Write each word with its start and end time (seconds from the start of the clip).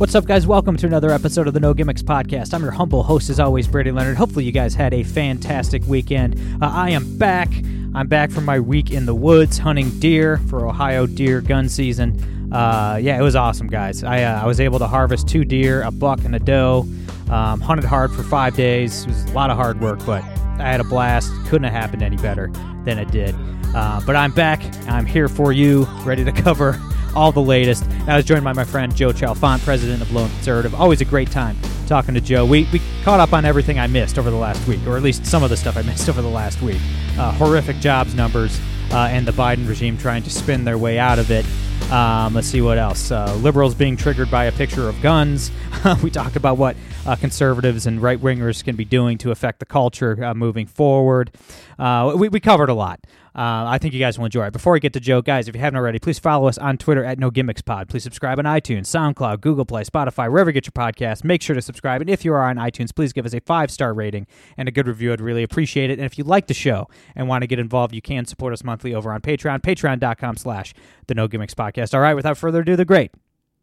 What's 0.00 0.14
up, 0.14 0.24
guys? 0.24 0.46
Welcome 0.46 0.78
to 0.78 0.86
another 0.86 1.10
episode 1.10 1.46
of 1.46 1.52
the 1.52 1.60
No 1.60 1.74
Gimmicks 1.74 2.02
Podcast. 2.02 2.54
I'm 2.54 2.62
your 2.62 2.70
humble 2.70 3.02
host, 3.02 3.28
as 3.28 3.38
always, 3.38 3.68
Brady 3.68 3.92
Leonard. 3.92 4.16
Hopefully, 4.16 4.46
you 4.46 4.50
guys 4.50 4.74
had 4.74 4.94
a 4.94 5.02
fantastic 5.02 5.82
weekend. 5.86 6.40
Uh, 6.62 6.70
I 6.72 6.88
am 6.88 7.18
back. 7.18 7.52
I'm 7.94 8.08
back 8.08 8.30
from 8.30 8.46
my 8.46 8.60
week 8.60 8.92
in 8.92 9.04
the 9.04 9.14
woods 9.14 9.58
hunting 9.58 9.90
deer 10.00 10.38
for 10.48 10.66
Ohio 10.66 11.04
deer 11.04 11.42
gun 11.42 11.68
season. 11.68 12.50
Uh, 12.50 12.98
yeah, 12.98 13.18
it 13.18 13.22
was 13.22 13.36
awesome, 13.36 13.66
guys. 13.66 14.02
I, 14.02 14.22
uh, 14.22 14.42
I 14.42 14.46
was 14.46 14.58
able 14.58 14.78
to 14.78 14.86
harvest 14.86 15.28
two 15.28 15.44
deer, 15.44 15.82
a 15.82 15.90
buck, 15.90 16.24
and 16.24 16.34
a 16.34 16.38
doe. 16.38 16.86
Um, 17.28 17.60
hunted 17.60 17.84
hard 17.84 18.10
for 18.10 18.22
five 18.22 18.56
days. 18.56 19.02
It 19.02 19.08
was 19.08 19.24
a 19.26 19.34
lot 19.34 19.50
of 19.50 19.58
hard 19.58 19.82
work, 19.82 19.98
but 20.06 20.24
I 20.58 20.70
had 20.70 20.80
a 20.80 20.84
blast. 20.84 21.30
Couldn't 21.44 21.64
have 21.64 21.74
happened 21.74 22.02
any 22.02 22.16
better 22.16 22.50
than 22.86 22.98
it 22.98 23.10
did. 23.10 23.34
Uh, 23.74 24.00
but 24.06 24.16
I'm 24.16 24.32
back. 24.32 24.62
I'm 24.88 25.04
here 25.04 25.28
for 25.28 25.52
you, 25.52 25.84
ready 26.06 26.24
to 26.24 26.32
cover 26.42 26.80
all 27.14 27.32
the 27.32 27.42
latest. 27.42 27.84
I 28.06 28.16
was 28.16 28.24
joined 28.24 28.44
by 28.44 28.52
my 28.52 28.64
friend 28.64 28.94
Joe 28.94 29.12
Chalfant, 29.12 29.64
president 29.64 30.02
of 30.02 30.12
Lone 30.12 30.30
Conservative. 30.30 30.74
Always 30.74 31.00
a 31.00 31.04
great 31.04 31.30
time 31.30 31.56
talking 31.86 32.14
to 32.14 32.20
Joe. 32.20 32.46
We, 32.46 32.68
we 32.72 32.80
caught 33.02 33.18
up 33.18 33.32
on 33.32 33.44
everything 33.44 33.78
I 33.78 33.88
missed 33.88 34.18
over 34.18 34.30
the 34.30 34.36
last 34.36 34.66
week, 34.68 34.80
or 34.86 34.96
at 34.96 35.02
least 35.02 35.26
some 35.26 35.42
of 35.42 35.50
the 35.50 35.56
stuff 35.56 35.76
I 35.76 35.82
missed 35.90 36.08
over 36.08 36.22
the 36.22 36.28
last 36.28 36.62
week. 36.62 36.80
Uh, 37.18 37.32
horrific 37.32 37.78
jobs 37.78 38.14
numbers 38.14 38.60
uh, 38.92 39.08
and 39.10 39.26
the 39.26 39.32
Biden 39.32 39.68
regime 39.68 39.98
trying 39.98 40.22
to 40.22 40.30
spin 40.30 40.64
their 40.64 40.78
way 40.78 40.98
out 40.98 41.18
of 41.18 41.30
it. 41.30 41.44
Um, 41.90 42.34
let's 42.34 42.46
see 42.46 42.60
what 42.60 42.78
else. 42.78 43.10
Uh, 43.10 43.34
liberals 43.36 43.74
being 43.74 43.96
triggered 43.96 44.30
by 44.30 44.44
a 44.44 44.52
picture 44.52 44.88
of 44.88 45.00
guns. 45.00 45.50
we 46.02 46.10
talked 46.10 46.36
about 46.36 46.56
what 46.56 46.76
uh, 47.06 47.16
conservatives 47.16 47.86
and 47.86 48.00
right 48.00 48.20
wingers 48.20 48.62
can 48.62 48.76
be 48.76 48.84
doing 48.84 49.18
to 49.18 49.32
affect 49.32 49.58
the 49.58 49.66
culture 49.66 50.24
uh, 50.24 50.32
moving 50.32 50.66
forward. 50.66 51.32
Uh, 51.78 52.14
we, 52.16 52.28
we 52.28 52.38
covered 52.38 52.68
a 52.68 52.74
lot. 52.74 53.00
Uh, 53.34 53.64
I 53.68 53.78
think 53.78 53.94
you 53.94 54.00
guys 54.00 54.18
will 54.18 54.24
enjoy 54.24 54.46
it. 54.46 54.52
Before 54.52 54.72
we 54.72 54.80
get 54.80 54.92
to 54.94 55.00
Joe, 55.00 55.22
guys, 55.22 55.48
if 55.48 55.54
you 55.54 55.60
haven't 55.60 55.76
already, 55.76 55.98
please 55.98 56.18
follow 56.18 56.48
us 56.48 56.58
on 56.58 56.78
Twitter 56.78 57.04
at 57.04 57.18
No 57.18 57.30
Gimmicks 57.30 57.62
Pod. 57.62 57.88
Please 57.88 58.02
subscribe 58.02 58.38
on 58.38 58.44
iTunes, 58.44 58.82
SoundCloud, 58.86 59.40
Google 59.40 59.64
Play, 59.64 59.84
Spotify, 59.84 60.30
wherever 60.30 60.50
you 60.50 60.54
get 60.54 60.66
your 60.66 60.72
podcast. 60.72 61.22
Make 61.22 61.42
sure 61.42 61.54
to 61.54 61.62
subscribe. 61.62 62.00
And 62.00 62.10
if 62.10 62.24
you 62.24 62.32
are 62.32 62.42
on 62.42 62.56
iTunes, 62.56 62.94
please 62.94 63.12
give 63.12 63.24
us 63.26 63.34
a 63.34 63.40
five 63.40 63.70
star 63.70 63.94
rating 63.94 64.26
and 64.56 64.68
a 64.68 64.72
good 64.72 64.86
review. 64.86 65.12
I'd 65.12 65.20
really 65.20 65.42
appreciate 65.42 65.90
it. 65.90 65.98
And 65.98 66.06
if 66.06 66.18
you 66.18 66.24
like 66.24 66.48
the 66.48 66.54
show 66.54 66.88
and 67.14 67.28
want 67.28 67.42
to 67.42 67.46
get 67.46 67.58
involved, 67.58 67.94
you 67.94 68.02
can 68.02 68.24
support 68.26 68.52
us 68.52 68.64
monthly 68.64 68.94
over 68.94 69.12
on 69.12 69.20
Patreon, 69.20 69.60
patreon.com 69.60 70.36
slash 70.36 70.74
the 71.06 71.14
No 71.14 71.28
Gimmicks 71.28 71.54
Podcast. 71.54 71.94
All 71.94 72.00
right, 72.00 72.14
without 72.14 72.36
further 72.36 72.60
ado, 72.60 72.76
the 72.76 72.84
great 72.84 73.12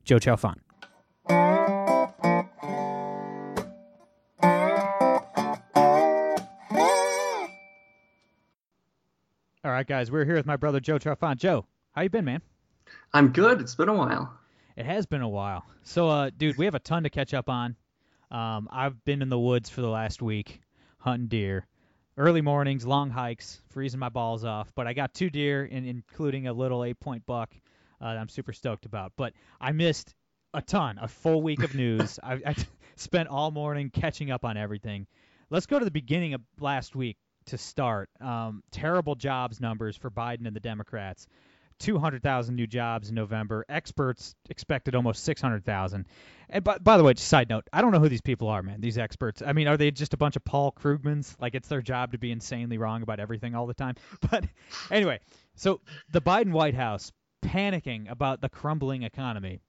Joe 0.05 0.19
Chalfant. 0.19 0.57
All 9.67 9.73
right, 9.73 9.85
guys, 9.85 10.09
we're 10.09 10.23
here 10.23 10.35
with 10.35 10.45
my 10.45 10.55
brother 10.55 10.79
Joe 10.79 10.97
Chalfant. 10.97 11.39
Joe, 11.39 11.65
how 11.91 12.01
you 12.01 12.09
been, 12.09 12.23
man? 12.23 12.41
I'm 13.11 13.33
good. 13.33 13.59
It's 13.59 13.75
been 13.75 13.89
a 13.89 13.93
while. 13.93 14.33
It 14.77 14.85
has 14.85 15.05
been 15.05 15.21
a 15.21 15.27
while. 15.27 15.65
So, 15.83 16.07
uh, 16.07 16.29
dude, 16.37 16.57
we 16.57 16.63
have 16.63 16.73
a 16.73 16.79
ton 16.79 17.03
to 17.03 17.09
catch 17.09 17.33
up 17.33 17.49
on. 17.49 17.75
Um, 18.31 18.69
I've 18.71 19.03
been 19.03 19.21
in 19.21 19.27
the 19.27 19.37
woods 19.37 19.69
for 19.69 19.81
the 19.81 19.89
last 19.89 20.21
week 20.21 20.61
hunting 20.99 21.27
deer. 21.27 21.67
Early 22.15 22.39
mornings, 22.39 22.87
long 22.87 23.09
hikes, 23.09 23.59
freezing 23.67 23.99
my 23.99 24.07
balls 24.07 24.45
off. 24.45 24.71
But 24.73 24.87
I 24.87 24.93
got 24.93 25.13
two 25.13 25.29
deer, 25.29 25.65
in, 25.65 25.83
including 25.83 26.47
a 26.47 26.53
little 26.53 26.85
eight-point 26.85 27.25
buck 27.25 27.53
uh, 27.99 28.13
that 28.13 28.17
I'm 28.17 28.29
super 28.29 28.53
stoked 28.53 28.85
about. 28.85 29.11
But 29.17 29.33
I 29.59 29.73
missed 29.73 30.15
a 30.53 30.61
ton, 30.61 30.97
a 30.97 31.09
full 31.09 31.41
week 31.41 31.61
of 31.63 31.75
news. 31.75 32.19
I, 32.23 32.39
I 32.45 32.55
spent 32.95 33.27
all 33.27 33.51
morning 33.51 33.89
catching 33.89 34.31
up 34.31 34.45
on 34.45 34.55
everything. 34.55 35.07
Let's 35.49 35.65
go 35.65 35.77
to 35.77 35.83
the 35.83 35.91
beginning 35.91 36.35
of 36.35 36.41
last 36.57 36.95
week 36.95 37.17
to 37.47 37.57
start. 37.57 38.09
Um, 38.21 38.63
terrible 38.71 39.15
jobs 39.15 39.59
numbers 39.59 39.95
for 39.95 40.09
Biden 40.09 40.47
and 40.47 40.55
the 40.55 40.61
Democrats. 40.61 41.27
200,000 41.79 42.55
new 42.55 42.65
jobs 42.65 43.09
in 43.09 43.15
November. 43.15 43.63
Experts 43.69 44.35
expected 44.49 44.95
almost 44.95 45.23
600,000. 45.23 46.05
And 46.49 46.63
by, 46.63 46.77
by 46.79 46.97
the 46.97 47.03
way, 47.03 47.13
just 47.13 47.27
side 47.27 47.49
note, 47.49 47.67
I 47.71 47.81
don't 47.81 47.91
know 47.91 47.99
who 47.99 48.09
these 48.09 48.21
people 48.21 48.47
are, 48.47 48.63
man. 48.63 48.81
These 48.81 48.97
experts. 48.97 49.43
I 49.45 49.53
mean, 49.53 49.67
are 49.67 49.77
they 49.77 49.91
just 49.91 50.13
a 50.13 50.17
bunch 50.17 50.35
of 50.35 50.43
Paul 50.43 50.71
Krugmans? 50.71 51.35
Like 51.39 51.55
it's 51.55 51.67
their 51.67 51.81
job 51.81 52.13
to 52.13 52.17
be 52.17 52.31
insanely 52.31 52.77
wrong 52.77 53.03
about 53.03 53.19
everything 53.19 53.55
all 53.55 53.67
the 53.67 53.73
time. 53.73 53.95
But 54.31 54.45
anyway, 54.89 55.19
so 55.55 55.81
the 56.11 56.21
Biden 56.21 56.51
White 56.51 56.73
House 56.73 57.11
panicking 57.43 58.09
about 58.09 58.41
the 58.41 58.49
crumbling 58.49 59.03
economy. 59.03 59.61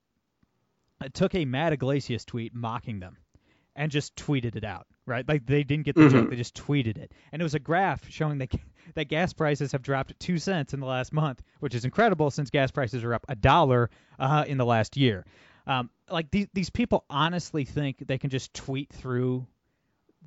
Took 1.13 1.35
a 1.35 1.45
Matt 1.45 1.73
Yglesias 1.73 2.25
tweet 2.25 2.53
mocking 2.55 2.99
them 2.99 3.19
and 3.77 3.93
just 3.93 4.17
tweeted 4.17 4.57
it 4.57 4.65
out, 4.65 4.87
right? 5.09 5.27
Like 5.27 5.47
they 5.47 5.65
didn't 5.65 5.85
get 5.87 5.97
the 5.97 6.03
Mhm. 6.03 6.11
joke, 6.11 6.31
they 6.31 6.37
just 6.37 6.55
tweeted 6.55 6.99
it. 6.99 7.13
And 7.33 7.41
it 7.41 7.45
was 7.45 7.55
a 7.55 7.59
graph 7.59 8.09
showing 8.11 8.39
that 8.39 8.53
that 8.95 9.07
gas 9.09 9.33
prices 9.33 9.73
have 9.73 9.83
dropped 9.83 10.19
2 10.21 10.39
cents 10.39 10.73
in 10.75 10.81
the 10.81 10.87
last 10.87 11.13
month, 11.13 11.43
which 11.61 11.75
is 11.75 11.85
incredible 11.85 12.31
since 12.31 12.51
gas 12.51 12.71
prices 12.71 13.03
are 13.05 13.15
up 13.15 13.27
a 13.29 13.35
dollar 13.35 13.91
uh, 14.19 14.45
in 14.47 14.59
the 14.59 14.65
last 14.67 14.97
year. 14.97 15.25
Um, 15.67 15.91
like 16.11 16.31
these 16.31 16.47
these 16.55 16.71
people 16.71 17.05
honestly 17.11 17.65
think 17.65 18.07
they 18.07 18.19
can 18.19 18.31
just 18.31 18.55
tweet 18.55 18.91
through 18.91 19.47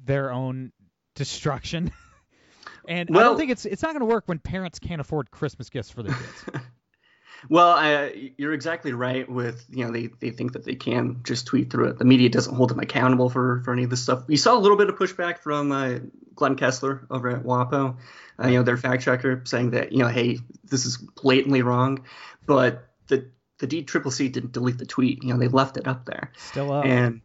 their 0.04 0.32
own 0.32 0.72
destruction. 1.16 1.92
and 2.88 3.10
I 3.18 3.24
don't 3.24 3.38
think 3.38 3.52
it's 3.52 3.66
it's 3.66 3.82
not 3.82 3.90
going 3.94 4.02
to 4.02 4.06
work 4.06 4.24
when 4.28 4.40
parents 4.40 4.80
can't 4.80 5.02
afford 5.02 5.32
Christmas 5.32 5.70
gifts 5.70 5.90
for 5.90 6.04
their 6.04 6.14
kids. 6.16 6.46
Well, 7.50 7.70
I, 7.70 8.32
you're 8.38 8.54
exactly 8.54 8.94
right. 8.94 9.30
With 9.30 9.66
you 9.70 9.86
know, 9.86 9.92
they, 9.92 10.10
they 10.20 10.30
think 10.30 10.54
that 10.54 10.64
they 10.64 10.76
can 10.76 11.22
just 11.24 11.48
tweet 11.48 11.72
through 11.72 11.90
it. 11.90 11.98
The 11.98 12.06
media 12.06 12.30
doesn't 12.30 12.54
hold 12.54 12.70
them 12.70 12.80
accountable 12.80 13.30
for, 13.30 13.62
for 13.64 13.74
any 13.74 13.84
of 13.84 13.90
this 13.90 14.02
stuff. 14.02 14.28
We 14.28 14.38
saw 14.38 14.58
a 14.58 14.60
little 14.60 14.78
bit 14.78 14.90
of 14.90 14.96
pushback 14.96 15.40
from 15.40 15.72
uh, 15.72 16.00
Glenn 16.36 16.56
Kessler 16.56 17.06
over 17.10 17.30
at 17.30 17.44
WAPO, 17.44 17.98
uh, 18.42 18.48
you 18.48 18.58
know, 18.58 18.64
their 18.64 18.78
fact 18.78 19.04
checker, 19.04 19.42
saying 19.46 19.72
that 19.72 19.92
you 19.92 20.00
know, 20.00 20.08
hey, 20.08 20.40
this 20.64 20.86
is 20.86 20.98
blatantly 20.98 21.62
wrong. 21.62 22.06
But 22.46 22.88
the 23.08 23.30
the 23.60 23.68
DCCC 23.68 24.32
didn't 24.32 24.52
delete 24.52 24.78
the 24.78 24.86
tweet. 24.86 25.24
You 25.24 25.34
know, 25.34 25.40
they 25.40 25.48
left 25.48 25.78
it 25.78 25.88
up 25.88 26.06
there. 26.06 26.32
Still 26.38 26.72
up. 26.72 26.86
And 26.86 27.22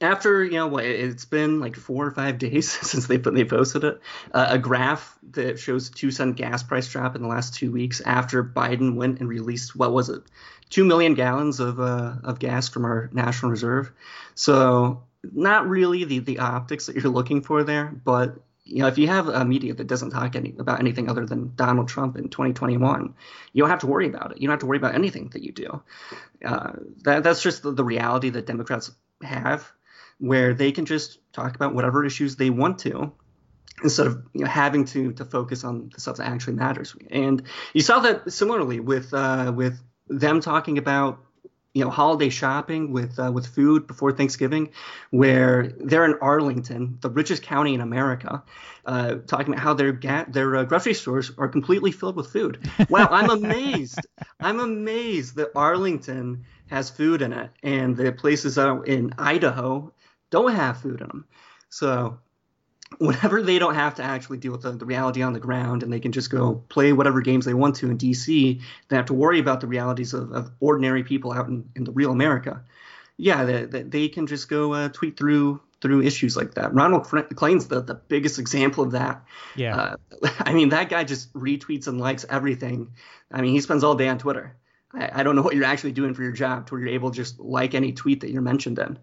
after 0.00 0.44
you 0.44 0.52
know 0.52 0.66
what 0.66 0.84
it's 0.84 1.24
been 1.24 1.60
like 1.60 1.76
four 1.76 2.06
or 2.06 2.10
five 2.10 2.38
days 2.38 2.70
since 2.90 3.06
they 3.06 3.18
put 3.18 3.34
they 3.34 3.44
posted 3.44 3.84
it, 3.84 4.00
uh, 4.32 4.46
a 4.50 4.58
graph 4.58 5.18
that 5.32 5.58
shows 5.58 5.90
two 5.90 6.10
cent 6.10 6.36
gas 6.36 6.62
price 6.62 6.88
drop 6.88 7.16
in 7.16 7.22
the 7.22 7.28
last 7.28 7.54
two 7.54 7.72
weeks 7.72 8.00
after 8.00 8.44
Biden 8.44 8.96
went 8.96 9.20
and 9.20 9.28
released 9.28 9.76
what 9.76 9.92
was 9.92 10.08
it, 10.08 10.22
two 10.70 10.84
million 10.84 11.14
gallons 11.14 11.60
of 11.60 11.80
uh, 11.80 12.14
of 12.22 12.38
gas 12.38 12.68
from 12.68 12.84
our 12.84 13.10
national 13.12 13.50
reserve. 13.50 13.92
So 14.34 15.04
not 15.32 15.68
really 15.68 16.04
the 16.04 16.18
the 16.20 16.38
optics 16.40 16.86
that 16.86 16.96
you're 16.96 17.12
looking 17.12 17.42
for 17.42 17.64
there, 17.64 17.86
but 17.86 18.36
you 18.64 18.80
know 18.80 18.88
if 18.88 18.98
you 18.98 19.06
have 19.08 19.28
a 19.28 19.44
media 19.44 19.74
that 19.74 19.86
doesn't 19.86 20.10
talk 20.10 20.36
any, 20.36 20.54
about 20.58 20.80
anything 20.80 21.08
other 21.08 21.26
than 21.26 21.52
Donald 21.54 21.88
Trump 21.88 22.16
in 22.16 22.28
2021, 22.28 23.14
you 23.52 23.62
don't 23.62 23.70
have 23.70 23.80
to 23.80 23.86
worry 23.86 24.08
about 24.08 24.32
it. 24.32 24.38
You 24.40 24.48
don't 24.48 24.54
have 24.54 24.60
to 24.60 24.66
worry 24.66 24.78
about 24.78 24.94
anything 24.94 25.30
that 25.30 25.42
you 25.42 25.52
do. 25.52 25.82
Uh, 26.44 26.72
that 27.04 27.22
that's 27.22 27.42
just 27.42 27.62
the, 27.62 27.72
the 27.72 27.84
reality 27.84 28.30
that 28.30 28.46
Democrats 28.46 28.90
have 29.22 29.72
where 30.18 30.54
they 30.54 30.72
can 30.72 30.86
just 30.86 31.18
talk 31.32 31.54
about 31.54 31.74
whatever 31.74 32.04
issues 32.04 32.36
they 32.36 32.50
want 32.50 32.78
to 32.80 33.12
instead 33.82 34.06
of 34.06 34.22
you 34.32 34.42
know, 34.44 34.50
having 34.50 34.84
to 34.84 35.12
to 35.12 35.24
focus 35.24 35.64
on 35.64 35.90
the 35.94 36.00
stuff 36.00 36.16
that 36.16 36.28
actually 36.28 36.54
matters. 36.54 36.94
And 37.10 37.42
you 37.72 37.82
saw 37.82 38.00
that 38.00 38.32
similarly 38.32 38.80
with 38.80 39.12
uh, 39.12 39.52
with 39.54 39.80
them 40.08 40.40
talking 40.40 40.78
about 40.78 41.20
you 41.74 41.84
know 41.84 41.90
holiday 41.90 42.28
shopping 42.28 42.92
with 42.92 43.18
uh, 43.18 43.30
with 43.32 43.46
food 43.46 43.86
before 43.86 44.12
Thanksgiving, 44.12 44.70
where 45.10 45.72
they're 45.78 46.04
in 46.04 46.14
Arlington, 46.20 46.98
the 47.00 47.10
richest 47.10 47.42
county 47.42 47.74
in 47.74 47.80
America, 47.80 48.44
uh, 48.86 49.16
talking 49.26 49.52
about 49.52 49.62
how 49.62 49.74
their 49.74 49.92
ga- 49.92 50.26
their 50.28 50.56
uh, 50.56 50.64
grocery 50.64 50.94
stores 50.94 51.32
are 51.36 51.48
completely 51.48 51.90
filled 51.90 52.16
with 52.16 52.28
food. 52.28 52.70
Wow, 52.88 53.08
I'm 53.10 53.30
amazed. 53.30 54.06
I'm 54.40 54.60
amazed 54.60 55.36
that 55.36 55.50
Arlington 55.56 56.44
has 56.68 56.90
food 56.90 57.22
in 57.22 57.32
it, 57.32 57.50
and 57.62 57.96
the 57.96 58.12
places 58.12 58.56
out 58.56 58.86
in 58.86 59.12
Idaho 59.18 59.92
don't 60.34 60.52
have 60.52 60.80
food 60.80 61.00
in 61.00 61.06
them. 61.06 61.24
So 61.68 62.18
whenever 62.98 63.40
they 63.42 63.58
don't 63.58 63.74
have 63.74 63.94
to 63.94 64.02
actually 64.02 64.38
deal 64.38 64.52
with 64.52 64.62
the, 64.62 64.72
the 64.72 64.84
reality 64.84 65.22
on 65.22 65.32
the 65.32 65.40
ground 65.40 65.82
and 65.82 65.92
they 65.92 66.00
can 66.00 66.12
just 66.12 66.30
go 66.30 66.64
play 66.68 66.92
whatever 66.92 67.20
games 67.20 67.44
they 67.44 67.54
want 67.54 67.76
to 67.76 67.88
in 67.88 67.98
DC, 67.98 68.60
they 68.88 68.96
have 68.96 69.06
to 69.06 69.14
worry 69.14 69.38
about 69.38 69.60
the 69.60 69.66
realities 69.66 70.12
of, 70.12 70.32
of 70.32 70.50
ordinary 70.60 71.04
people 71.04 71.32
out 71.32 71.46
in, 71.48 71.68
in 71.76 71.84
the 71.84 71.92
real 71.92 72.10
America. 72.10 72.62
Yeah, 73.16 73.44
they, 73.44 73.64
they, 73.64 73.82
they 73.82 74.08
can 74.08 74.26
just 74.26 74.48
go 74.48 74.72
uh, 74.72 74.88
tweet 74.88 75.16
through 75.16 75.60
through 75.80 76.02
issues 76.02 76.34
like 76.34 76.54
that. 76.54 76.72
Ronald 76.72 77.04
Klain's 77.36 77.68
the, 77.68 77.82
the 77.82 77.94
biggest 77.94 78.38
example 78.38 78.82
of 78.82 78.92
that. 78.92 79.22
yeah. 79.54 79.76
Uh, 79.76 79.96
I 80.40 80.54
mean, 80.54 80.70
that 80.70 80.88
guy 80.88 81.04
just 81.04 81.30
retweets 81.34 81.88
and 81.88 82.00
likes 82.00 82.24
everything. 82.30 82.94
I 83.30 83.42
mean, 83.42 83.52
he 83.52 83.60
spends 83.60 83.84
all 83.84 83.94
day 83.94 84.08
on 84.08 84.16
Twitter. 84.16 84.56
I, 84.94 85.20
I 85.20 85.22
don't 85.22 85.36
know 85.36 85.42
what 85.42 85.54
you're 85.54 85.64
actually 85.64 85.92
doing 85.92 86.14
for 86.14 86.22
your 86.22 86.32
job 86.32 86.66
to 86.66 86.74
where 86.74 86.80
you're 86.80 86.94
able 86.94 87.10
to 87.10 87.16
just 87.16 87.38
like 87.38 87.74
any 87.74 87.92
tweet 87.92 88.20
that 88.22 88.30
you're 88.30 88.40
mentioned 88.40 88.78
in. 88.78 88.98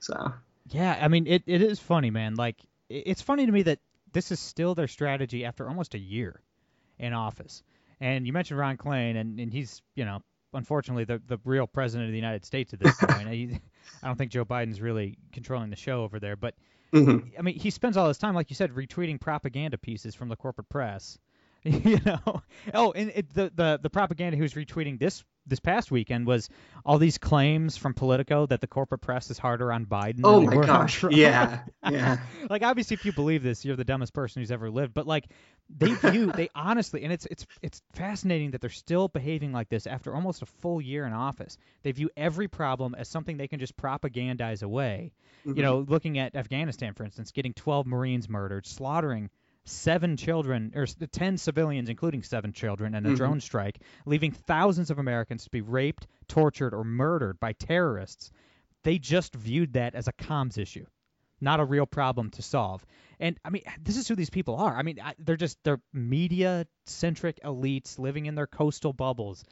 So 0.00 0.32
Yeah, 0.70 0.98
I 1.00 1.08
mean, 1.08 1.26
it, 1.26 1.42
it 1.46 1.62
is 1.62 1.78
funny, 1.78 2.10
man. 2.10 2.34
Like, 2.34 2.56
it's 2.88 3.22
funny 3.22 3.46
to 3.46 3.52
me 3.52 3.62
that 3.62 3.80
this 4.12 4.30
is 4.32 4.40
still 4.40 4.74
their 4.74 4.88
strategy 4.88 5.44
after 5.44 5.68
almost 5.68 5.94
a 5.94 5.98
year 5.98 6.40
in 6.98 7.12
office. 7.12 7.62
And 8.00 8.26
you 8.26 8.32
mentioned 8.32 8.58
Ron 8.58 8.76
Klain, 8.76 9.16
and, 9.16 9.38
and 9.38 9.52
he's, 9.52 9.82
you 9.94 10.04
know, 10.04 10.20
unfortunately 10.52 11.04
the 11.04 11.20
the 11.26 11.38
real 11.44 11.66
president 11.66 12.08
of 12.08 12.12
the 12.12 12.18
United 12.18 12.44
States 12.44 12.72
at 12.72 12.80
this 12.80 12.96
point. 13.00 13.28
he, 13.28 13.60
I 14.02 14.06
don't 14.06 14.16
think 14.16 14.30
Joe 14.30 14.44
Biden's 14.44 14.80
really 14.80 15.18
controlling 15.32 15.70
the 15.70 15.76
show 15.76 16.02
over 16.02 16.18
there, 16.20 16.36
but 16.36 16.54
Mm-hmm. 16.94 17.36
I 17.36 17.42
mean, 17.42 17.58
he 17.58 17.70
spends 17.70 17.96
all 17.96 18.06
his 18.06 18.18
time, 18.18 18.34
like 18.34 18.50
you 18.50 18.56
said, 18.56 18.70
retweeting 18.70 19.20
propaganda 19.20 19.76
pieces 19.76 20.14
from 20.14 20.28
the 20.28 20.36
corporate 20.36 20.68
press. 20.68 21.18
you 21.64 21.98
know. 22.06 22.42
Oh, 22.72 22.92
and 22.92 23.10
it, 23.14 23.34
the 23.34 23.50
the 23.54 23.80
the 23.82 23.90
propaganda 23.90 24.36
he 24.36 24.42
was 24.42 24.54
retweeting 24.54 24.98
this 24.98 25.24
this 25.46 25.60
past 25.60 25.90
weekend 25.90 26.26
was 26.26 26.48
all 26.84 26.98
these 26.98 27.18
claims 27.18 27.76
from 27.76 27.94
Politico 27.94 28.46
that 28.46 28.60
the 28.60 28.66
corporate 28.66 29.00
press 29.00 29.30
is 29.30 29.38
harder 29.38 29.72
on 29.72 29.86
Biden. 29.86 30.20
Oh 30.24 30.40
than 30.40 30.60
my 30.60 30.66
gosh! 30.66 31.04
Yeah, 31.10 31.62
yeah. 31.90 32.18
like 32.48 32.62
obviously, 32.62 32.94
if 32.94 33.04
you 33.04 33.12
believe 33.12 33.42
this, 33.42 33.64
you're 33.64 33.76
the 33.76 33.84
dumbest 33.84 34.12
person 34.12 34.40
who's 34.42 34.50
ever 34.50 34.70
lived. 34.70 34.94
But 34.94 35.06
like 35.06 35.26
they 35.68 35.92
view, 35.94 36.32
they 36.36 36.48
honestly, 36.54 37.04
and 37.04 37.12
it's 37.12 37.26
it's 37.26 37.46
it's 37.62 37.82
fascinating 37.92 38.52
that 38.52 38.60
they're 38.60 38.70
still 38.70 39.08
behaving 39.08 39.52
like 39.52 39.68
this 39.68 39.86
after 39.86 40.14
almost 40.14 40.42
a 40.42 40.46
full 40.46 40.80
year 40.80 41.06
in 41.06 41.12
office. 41.12 41.56
They 41.82 41.92
view 41.92 42.10
every 42.16 42.48
problem 42.48 42.94
as 42.94 43.08
something 43.08 43.36
they 43.36 43.48
can 43.48 43.60
just 43.60 43.76
propagandize 43.76 44.62
away. 44.62 45.12
Mm-hmm. 45.46 45.56
You 45.56 45.62
know, 45.62 45.86
looking 45.88 46.18
at 46.18 46.34
Afghanistan, 46.34 46.94
for 46.94 47.04
instance, 47.04 47.32
getting 47.32 47.52
12 47.52 47.86
Marines 47.86 48.28
murdered, 48.28 48.66
slaughtering 48.66 49.30
seven 49.64 50.16
children 50.16 50.72
or 50.74 50.86
10 50.86 51.38
civilians 51.38 51.88
including 51.88 52.22
seven 52.22 52.52
children 52.52 52.94
and 52.94 53.06
a 53.06 53.10
Mhm. 53.10 53.16
drone 53.16 53.40
strike 53.40 53.80
leaving 54.04 54.30
thousands 54.30 54.90
of 54.90 54.98
americans 54.98 55.44
to 55.44 55.50
be 55.50 55.62
raped 55.62 56.06
tortured 56.28 56.74
or 56.74 56.84
murdered 56.84 57.40
by 57.40 57.52
terrorists. 57.52 58.30
They 58.82 58.98
just 58.98 59.34
viewed 59.34 59.72
that 59.74 59.94
as 59.94 60.08
a 60.08 60.12
comms 60.12 60.58
issue 60.58 60.86
not 61.40 61.60
a 61.60 61.64
real 61.64 61.84
problem 61.86 62.30
to 62.30 62.42
solve. 62.42 62.84
And 63.20 63.38
i 63.44 63.50
mean 63.50 63.62
this 63.82 63.96
is 63.96 64.06
who 64.08 64.14
these 64.14 64.30
people 64.30 64.56
are. 64.56 64.74
I 64.76 64.82
mean 64.82 64.98
I, 65.02 65.14
they're 65.18 65.36
just 65.36 65.58
they're 65.64 65.80
media 65.92 66.66
centric 66.86 67.40
elites 67.42 67.98
living 67.98 68.26
in 68.26 68.34
their 68.34 68.46
coastal 68.46 68.92
bubbles. 68.92 69.44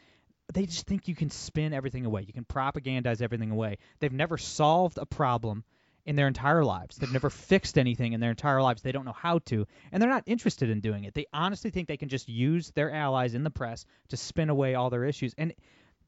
They 0.53 0.67
just 0.67 0.87
think 0.87 1.09
you 1.09 1.15
can 1.15 1.31
spin 1.31 1.73
everything 1.73 2.05
away. 2.05 2.23
You 2.27 2.33
can 2.35 2.45
propagandize 2.45 3.23
everything 3.23 3.51
away. 3.51 3.79
They've 4.01 4.13
never 4.13 4.37
solved 4.37 4.99
a 4.99 5.07
problem 5.07 5.65
in 6.05 6.17
their 6.17 6.27
entire 6.29 6.65
lives. 6.65 6.97
They've 6.97 7.13
never 7.13 7.31
fixed 7.31 7.79
anything 7.79 8.13
in 8.13 8.21
their 8.21 8.31
entire 8.31 8.61
lives. 8.61 8.83
They 8.83 8.93
don't 8.93 9.05
know 9.05 9.13
how 9.13 9.39
to, 9.47 9.67
and 9.93 10.03
they're 10.03 10.11
not 10.11 10.25
interested 10.27 10.69
in 10.71 10.81
doing 10.81 11.05
it. 11.05 11.15
They 11.15 11.27
honestly 11.33 11.71
think 11.71 11.89
they 11.89 11.97
can 11.97 12.09
just 12.09 12.29
use 12.29 12.71
their 12.73 12.93
allies 12.93 13.35
in 13.35 13.45
the 13.45 13.51
press 13.51 13.85
to 14.09 14.17
spin 14.17 14.51
away 14.51 14.75
all 14.75 14.91
their 14.91 15.05
issues, 15.05 15.35
and 15.39 15.55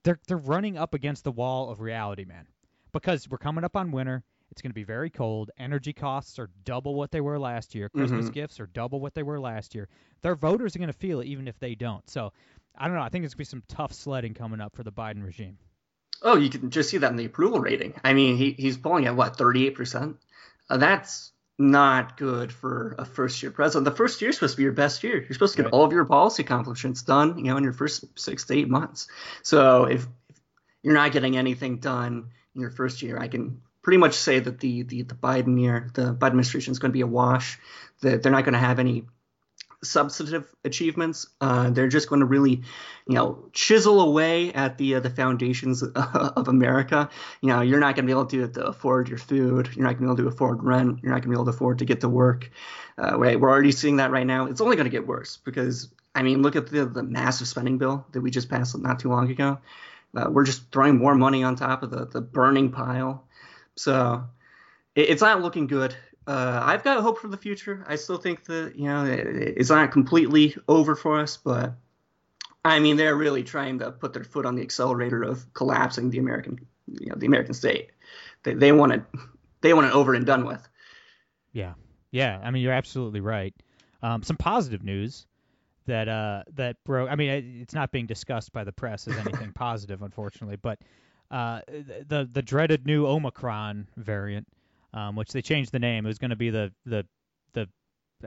they're 0.02 0.18
they're 0.26 0.36
running 0.36 0.76
up 0.76 0.94
against 0.94 1.24
the 1.24 1.32
wall 1.32 1.70
of 1.70 1.80
reality, 1.80 2.24
man. 2.24 2.46
Because 2.92 3.28
we're 3.28 3.38
coming 3.38 3.64
up 3.64 3.76
on 3.76 3.90
winter. 3.92 4.22
It's 4.50 4.62
going 4.62 4.70
to 4.70 4.74
be 4.74 4.84
very 4.84 5.10
cold. 5.10 5.50
Energy 5.58 5.92
costs 5.92 6.38
are 6.38 6.48
double 6.64 6.94
what 6.94 7.10
they 7.10 7.20
were 7.20 7.40
last 7.40 7.74
year. 7.74 7.88
Christmas 7.88 8.28
Mhm. 8.28 8.34
gifts 8.34 8.60
are 8.60 8.66
double 8.66 9.00
what 9.00 9.14
they 9.14 9.22
were 9.24 9.40
last 9.40 9.74
year. 9.74 9.88
Their 10.20 10.36
voters 10.36 10.76
are 10.76 10.78
going 10.78 10.92
to 10.92 10.98
feel 10.98 11.18
it 11.20 11.26
even 11.26 11.48
if 11.48 11.58
they 11.58 11.74
don't. 11.74 12.08
So, 12.08 12.32
I 12.76 12.86
don't 12.86 12.96
know. 12.96 13.02
I 13.02 13.08
think 13.08 13.24
it's 13.24 13.34
going 13.34 13.44
to 13.46 13.50
be 13.50 13.50
some 13.50 13.62
tough 13.66 13.92
sledding 13.92 14.34
coming 14.34 14.60
up 14.60 14.76
for 14.76 14.84
the 14.84 14.92
Biden 14.92 15.24
regime. 15.24 15.58
Oh, 16.24 16.36
you 16.36 16.48
can 16.48 16.70
just 16.70 16.88
see 16.90 16.98
that 16.98 17.10
in 17.10 17.16
the 17.16 17.26
approval 17.26 17.60
rating. 17.60 17.94
I 18.02 18.14
mean, 18.14 18.36
he, 18.36 18.52
he's 18.52 18.76
polling 18.78 19.06
at 19.06 19.14
what, 19.14 19.36
38%? 19.36 20.16
Uh, 20.70 20.76
that's 20.78 21.32
not 21.58 22.16
good 22.16 22.50
for 22.50 22.96
a 22.98 23.04
first 23.04 23.42
year 23.42 23.52
president. 23.52 23.84
The 23.84 23.90
first 23.96 24.20
year 24.20 24.30
is 24.30 24.36
supposed 24.36 24.54
to 24.54 24.56
be 24.56 24.62
your 24.64 24.72
best 24.72 25.04
year. 25.04 25.16
You're 25.22 25.34
supposed 25.34 25.54
to 25.54 25.58
get 25.62 25.66
Right. 25.66 25.72
all 25.74 25.84
of 25.84 25.92
your 25.92 26.04
policy 26.06 26.42
accomplishments 26.42 27.02
done, 27.02 27.38
you 27.38 27.44
know, 27.44 27.56
in 27.58 27.62
your 27.62 27.74
first 27.74 28.04
six 28.18 28.44
to 28.46 28.54
eight 28.54 28.68
months. 28.68 29.06
So 29.42 29.84
if, 29.84 30.06
if 30.30 30.36
you're 30.82 30.94
not 30.94 31.12
getting 31.12 31.36
anything 31.36 31.76
done 31.78 32.30
in 32.54 32.60
your 32.60 32.70
first 32.70 33.02
year, 33.02 33.18
I 33.18 33.28
can 33.28 33.60
pretty 33.82 33.98
much 33.98 34.14
say 34.14 34.40
that 34.40 34.58
the 34.60 34.82
the, 34.82 35.02
the 35.02 35.14
Biden 35.14 35.60
year, 35.60 35.90
the 35.94 36.14
Biden 36.14 36.28
administration 36.28 36.72
is 36.72 36.78
going 36.78 36.90
to 36.90 36.94
be 36.94 37.02
a 37.02 37.06
wash. 37.06 37.58
That 38.00 38.22
they're 38.22 38.32
not 38.32 38.44
going 38.44 38.54
to 38.54 38.58
have 38.58 38.78
any 38.78 39.04
substantive 39.84 40.52
achievements. 40.64 41.28
Uh, 41.40 41.70
they're 41.70 41.88
just 41.88 42.08
going 42.08 42.20
to 42.20 42.26
really, 42.26 42.62
you 43.06 43.14
know, 43.14 43.48
chisel 43.52 44.00
away 44.00 44.52
at 44.52 44.78
the 44.78 44.96
uh, 44.96 45.00
the 45.00 45.10
foundations 45.10 45.82
of 45.94 46.48
America. 46.48 47.08
You 47.40 47.50
know, 47.50 47.60
you're 47.60 47.80
not 47.80 47.94
going 47.94 48.06
to 48.06 48.06
be 48.06 48.12
able 48.12 48.26
to, 48.26 48.48
to 48.48 48.66
afford 48.66 49.08
your 49.08 49.18
food. 49.18 49.70
You're 49.74 49.86
not 49.86 49.98
going 49.98 50.08
to 50.08 50.14
be 50.14 50.22
able 50.22 50.30
to 50.30 50.34
afford 50.34 50.62
rent. 50.62 51.00
You're 51.02 51.12
not 51.12 51.22
going 51.22 51.22
to 51.22 51.28
be 51.28 51.34
able 51.34 51.44
to 51.44 51.50
afford 51.50 51.78
to 51.78 51.84
get 51.84 52.00
to 52.00 52.08
work. 52.08 52.50
Uh, 52.96 53.16
we're 53.16 53.50
already 53.50 53.72
seeing 53.72 53.96
that 53.96 54.10
right 54.10 54.26
now. 54.26 54.46
It's 54.46 54.60
only 54.60 54.76
going 54.76 54.86
to 54.86 54.90
get 54.90 55.06
worse 55.06 55.36
because 55.36 55.88
I 56.14 56.22
mean, 56.22 56.42
look 56.42 56.56
at 56.56 56.68
the 56.68 56.86
the 56.86 57.02
massive 57.02 57.48
spending 57.48 57.78
bill 57.78 58.06
that 58.12 58.20
we 58.20 58.30
just 58.30 58.48
passed 58.48 58.76
not 58.78 59.00
too 59.00 59.08
long 59.08 59.30
ago. 59.30 59.58
Uh, 60.16 60.28
we're 60.30 60.44
just 60.44 60.70
throwing 60.70 60.96
more 60.96 61.14
money 61.14 61.42
on 61.42 61.56
top 61.56 61.82
of 61.82 61.90
the 61.90 62.06
the 62.06 62.20
burning 62.20 62.70
pile. 62.70 63.24
So 63.76 64.24
it, 64.94 65.10
it's 65.10 65.22
not 65.22 65.42
looking 65.42 65.66
good. 65.66 65.96
Uh, 66.26 66.60
I've 66.62 66.82
got 66.82 67.02
hope 67.02 67.18
for 67.18 67.28
the 67.28 67.36
future. 67.36 67.84
I 67.86 67.96
still 67.96 68.16
think 68.16 68.44
that 68.44 68.74
you 68.76 68.86
know 68.86 69.04
it's 69.06 69.70
not 69.70 69.92
completely 69.92 70.56
over 70.68 70.96
for 70.96 71.20
us, 71.20 71.36
but 71.36 71.74
I 72.64 72.78
mean 72.78 72.96
they're 72.96 73.16
really 73.16 73.42
trying 73.42 73.80
to 73.80 73.90
put 73.90 74.12
their 74.14 74.24
foot 74.24 74.46
on 74.46 74.54
the 74.54 74.62
accelerator 74.62 75.22
of 75.22 75.52
collapsing 75.52 76.10
the 76.10 76.18
American, 76.18 76.66
you 76.86 77.08
know, 77.08 77.16
the 77.16 77.26
American 77.26 77.54
state. 77.54 77.90
They 78.42 78.54
they 78.54 78.72
want 78.72 78.92
it, 78.92 79.02
they 79.60 79.74
want 79.74 79.86
it 79.86 79.94
over 79.94 80.14
and 80.14 80.24
done 80.24 80.46
with. 80.46 80.66
Yeah, 81.52 81.74
yeah. 82.10 82.40
I 82.42 82.50
mean, 82.50 82.62
you're 82.62 82.72
absolutely 82.72 83.20
right. 83.20 83.54
Um, 84.02 84.22
some 84.22 84.36
positive 84.36 84.82
news 84.82 85.26
that 85.86 86.08
uh, 86.08 86.44
that 86.54 86.82
broke. 86.84 87.10
I 87.10 87.16
mean, 87.16 87.60
it's 87.60 87.74
not 87.74 87.92
being 87.92 88.06
discussed 88.06 88.52
by 88.52 88.64
the 88.64 88.72
press 88.72 89.06
as 89.08 89.16
anything 89.16 89.52
positive, 89.54 90.02
unfortunately. 90.02 90.56
But 90.56 90.78
uh, 91.30 91.60
the 91.68 92.28
the 92.30 92.42
dreaded 92.42 92.86
new 92.86 93.06
Omicron 93.06 93.88
variant, 93.96 94.46
um, 94.94 95.16
which 95.16 95.30
they 95.32 95.42
changed 95.42 95.72
the 95.72 95.78
name, 95.78 96.06
it 96.06 96.08
was 96.08 96.18
going 96.18 96.30
to 96.30 96.36
be 96.36 96.48
the 96.50 96.72
the 96.86 97.04
the 97.52 97.68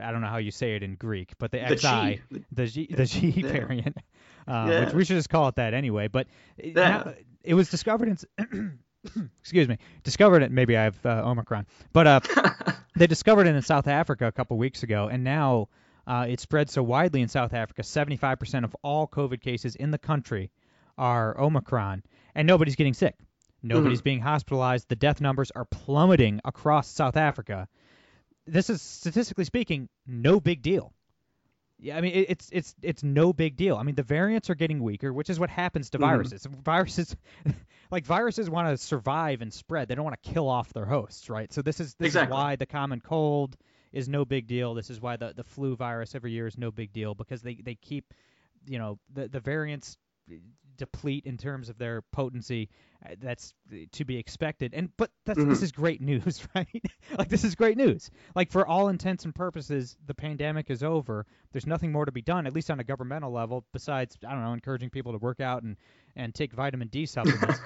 I 0.00 0.12
don't 0.12 0.20
know 0.20 0.28
how 0.28 0.36
you 0.36 0.52
say 0.52 0.76
it 0.76 0.84
in 0.84 0.94
Greek, 0.94 1.32
but 1.38 1.50
the, 1.50 1.58
The 1.58 1.76
XI, 1.76 2.20
G. 2.36 2.44
the 2.52 2.66
G, 2.66 2.86
the 2.94 3.04
G 3.06 3.28
Yeah. 3.30 3.48
variant, 3.52 3.96
uh, 4.46 4.68
Yeah. 4.70 4.84
which 4.84 4.94
we 4.94 5.04
should 5.04 5.16
just 5.16 5.28
call 5.30 5.48
it 5.48 5.56
that 5.56 5.74
anyway. 5.74 6.06
But 6.08 6.28
it- 6.56 6.76
Yeah. 6.76 6.88
now- 7.04 7.14
it 7.42 7.54
was 7.54 7.68
discovered 7.70 8.08
in. 8.38 8.78
excuse 9.40 9.68
me, 9.68 9.78
discovered 10.02 10.42
it. 10.42 10.50
Maybe 10.52 10.76
I 10.76 10.84
have 10.84 11.06
uh, 11.06 11.22
Omicron, 11.24 11.66
but 11.92 12.06
uh, 12.06 12.20
they 12.96 13.06
discovered 13.06 13.46
it 13.46 13.54
in 13.54 13.62
South 13.62 13.86
Africa 13.88 14.26
a 14.26 14.32
couple 14.32 14.58
weeks 14.58 14.82
ago, 14.82 15.08
and 15.08 15.24
now 15.24 15.68
uh, 16.06 16.26
it 16.28 16.40
spread 16.40 16.68
so 16.68 16.82
widely 16.82 17.22
in 17.22 17.28
South 17.28 17.54
Africa. 17.54 17.82
75% 17.82 18.64
of 18.64 18.74
all 18.82 19.06
COVID 19.06 19.40
cases 19.40 19.76
in 19.76 19.90
the 19.92 19.98
country 19.98 20.50
are 20.98 21.40
Omicron, 21.40 22.02
and 22.34 22.46
nobody's 22.46 22.76
getting 22.76 22.92
sick. 22.94 23.14
Nobody's 23.62 24.02
being 24.02 24.20
hospitalized. 24.20 24.88
The 24.88 24.96
death 24.96 25.20
numbers 25.20 25.50
are 25.54 25.64
plummeting 25.64 26.40
across 26.44 26.88
South 26.88 27.16
Africa. 27.16 27.68
This 28.46 28.70
is 28.70 28.80
statistically 28.80 29.44
speaking 29.44 29.88
no 30.06 30.40
big 30.40 30.62
deal. 30.62 30.92
Yeah, 31.80 31.96
I 31.96 32.00
mean 32.00 32.12
it, 32.12 32.30
it's 32.30 32.48
it's 32.52 32.74
it's 32.82 33.02
no 33.04 33.32
big 33.32 33.56
deal. 33.56 33.76
I 33.76 33.82
mean 33.84 33.94
the 33.94 34.02
variants 34.02 34.50
are 34.50 34.54
getting 34.56 34.82
weaker, 34.82 35.12
which 35.12 35.30
is 35.30 35.38
what 35.38 35.48
happens 35.50 35.90
to 35.90 35.98
Mhm. 35.98 36.00
viruses. 36.00 36.46
Viruses, 36.64 37.16
like 37.90 38.04
viruses, 38.04 38.50
want 38.50 38.68
to 38.68 38.76
survive 38.76 39.42
and 39.42 39.52
spread. 39.52 39.86
They 39.88 39.94
don't 39.94 40.04
want 40.04 40.20
to 40.20 40.30
kill 40.30 40.48
off 40.48 40.72
their 40.72 40.86
hosts, 40.86 41.30
right? 41.30 41.52
So 41.52 41.62
this 41.62 41.78
is 41.78 41.94
this 41.94 42.06
Exactly. 42.08 42.34
is 42.36 42.40
why 42.40 42.56
the 42.56 42.66
common 42.66 43.00
cold 43.00 43.56
is 43.92 44.08
no 44.08 44.24
big 44.24 44.46
deal. 44.48 44.74
This 44.74 44.90
is 44.90 45.00
why 45.00 45.16
the 45.16 45.32
the 45.36 45.44
flu 45.44 45.76
virus 45.76 46.14
every 46.16 46.32
year 46.32 46.46
is 46.48 46.58
no 46.58 46.70
big 46.72 46.92
deal 46.92 47.14
because 47.14 47.42
they 47.42 47.54
they 47.54 47.76
keep, 47.76 48.12
you 48.66 48.78
know, 48.78 48.98
the 49.12 49.28
the 49.28 49.40
variants 49.40 49.96
deplete 50.76 51.26
in 51.26 51.36
terms 51.36 51.68
of 51.68 51.78
their 51.78 52.02
potency. 52.02 52.68
Uh, 53.04 53.14
That's 53.20 53.54
to 53.92 54.04
be 54.04 54.16
expected. 54.16 54.74
And 54.74 54.90
but 54.96 55.10
that's 55.24 55.42
this 55.44 55.62
is 55.62 55.72
great 55.72 56.00
news, 56.02 56.46
right? 56.54 56.82
like 57.18 57.28
this 57.28 57.44
is 57.44 57.54
great 57.54 57.76
news. 57.76 58.10
Like 58.34 58.50
for 58.50 58.66
all 58.66 58.88
intents 58.88 59.24
and 59.24 59.34
purposes, 59.34 59.96
the 60.06 60.14
pandemic 60.14 60.70
is 60.70 60.82
over. 60.82 61.24
There's 61.52 61.66
nothing 61.66 61.92
more 61.92 62.04
to 62.04 62.12
be 62.12 62.22
done, 62.22 62.46
at 62.46 62.52
least 62.52 62.70
on 62.70 62.80
a 62.80 62.84
governmental 62.84 63.30
level, 63.32 63.64
besides 63.72 64.16
I 64.26 64.32
don't 64.32 64.42
know, 64.42 64.52
encouraging 64.52 64.90
people 64.90 65.12
to 65.12 65.18
work 65.18 65.40
out 65.40 65.62
and 65.62 65.76
and 66.16 66.34
take 66.34 66.52
vitamin 66.52 66.88
D 66.88 67.06
supplements. 67.06 67.60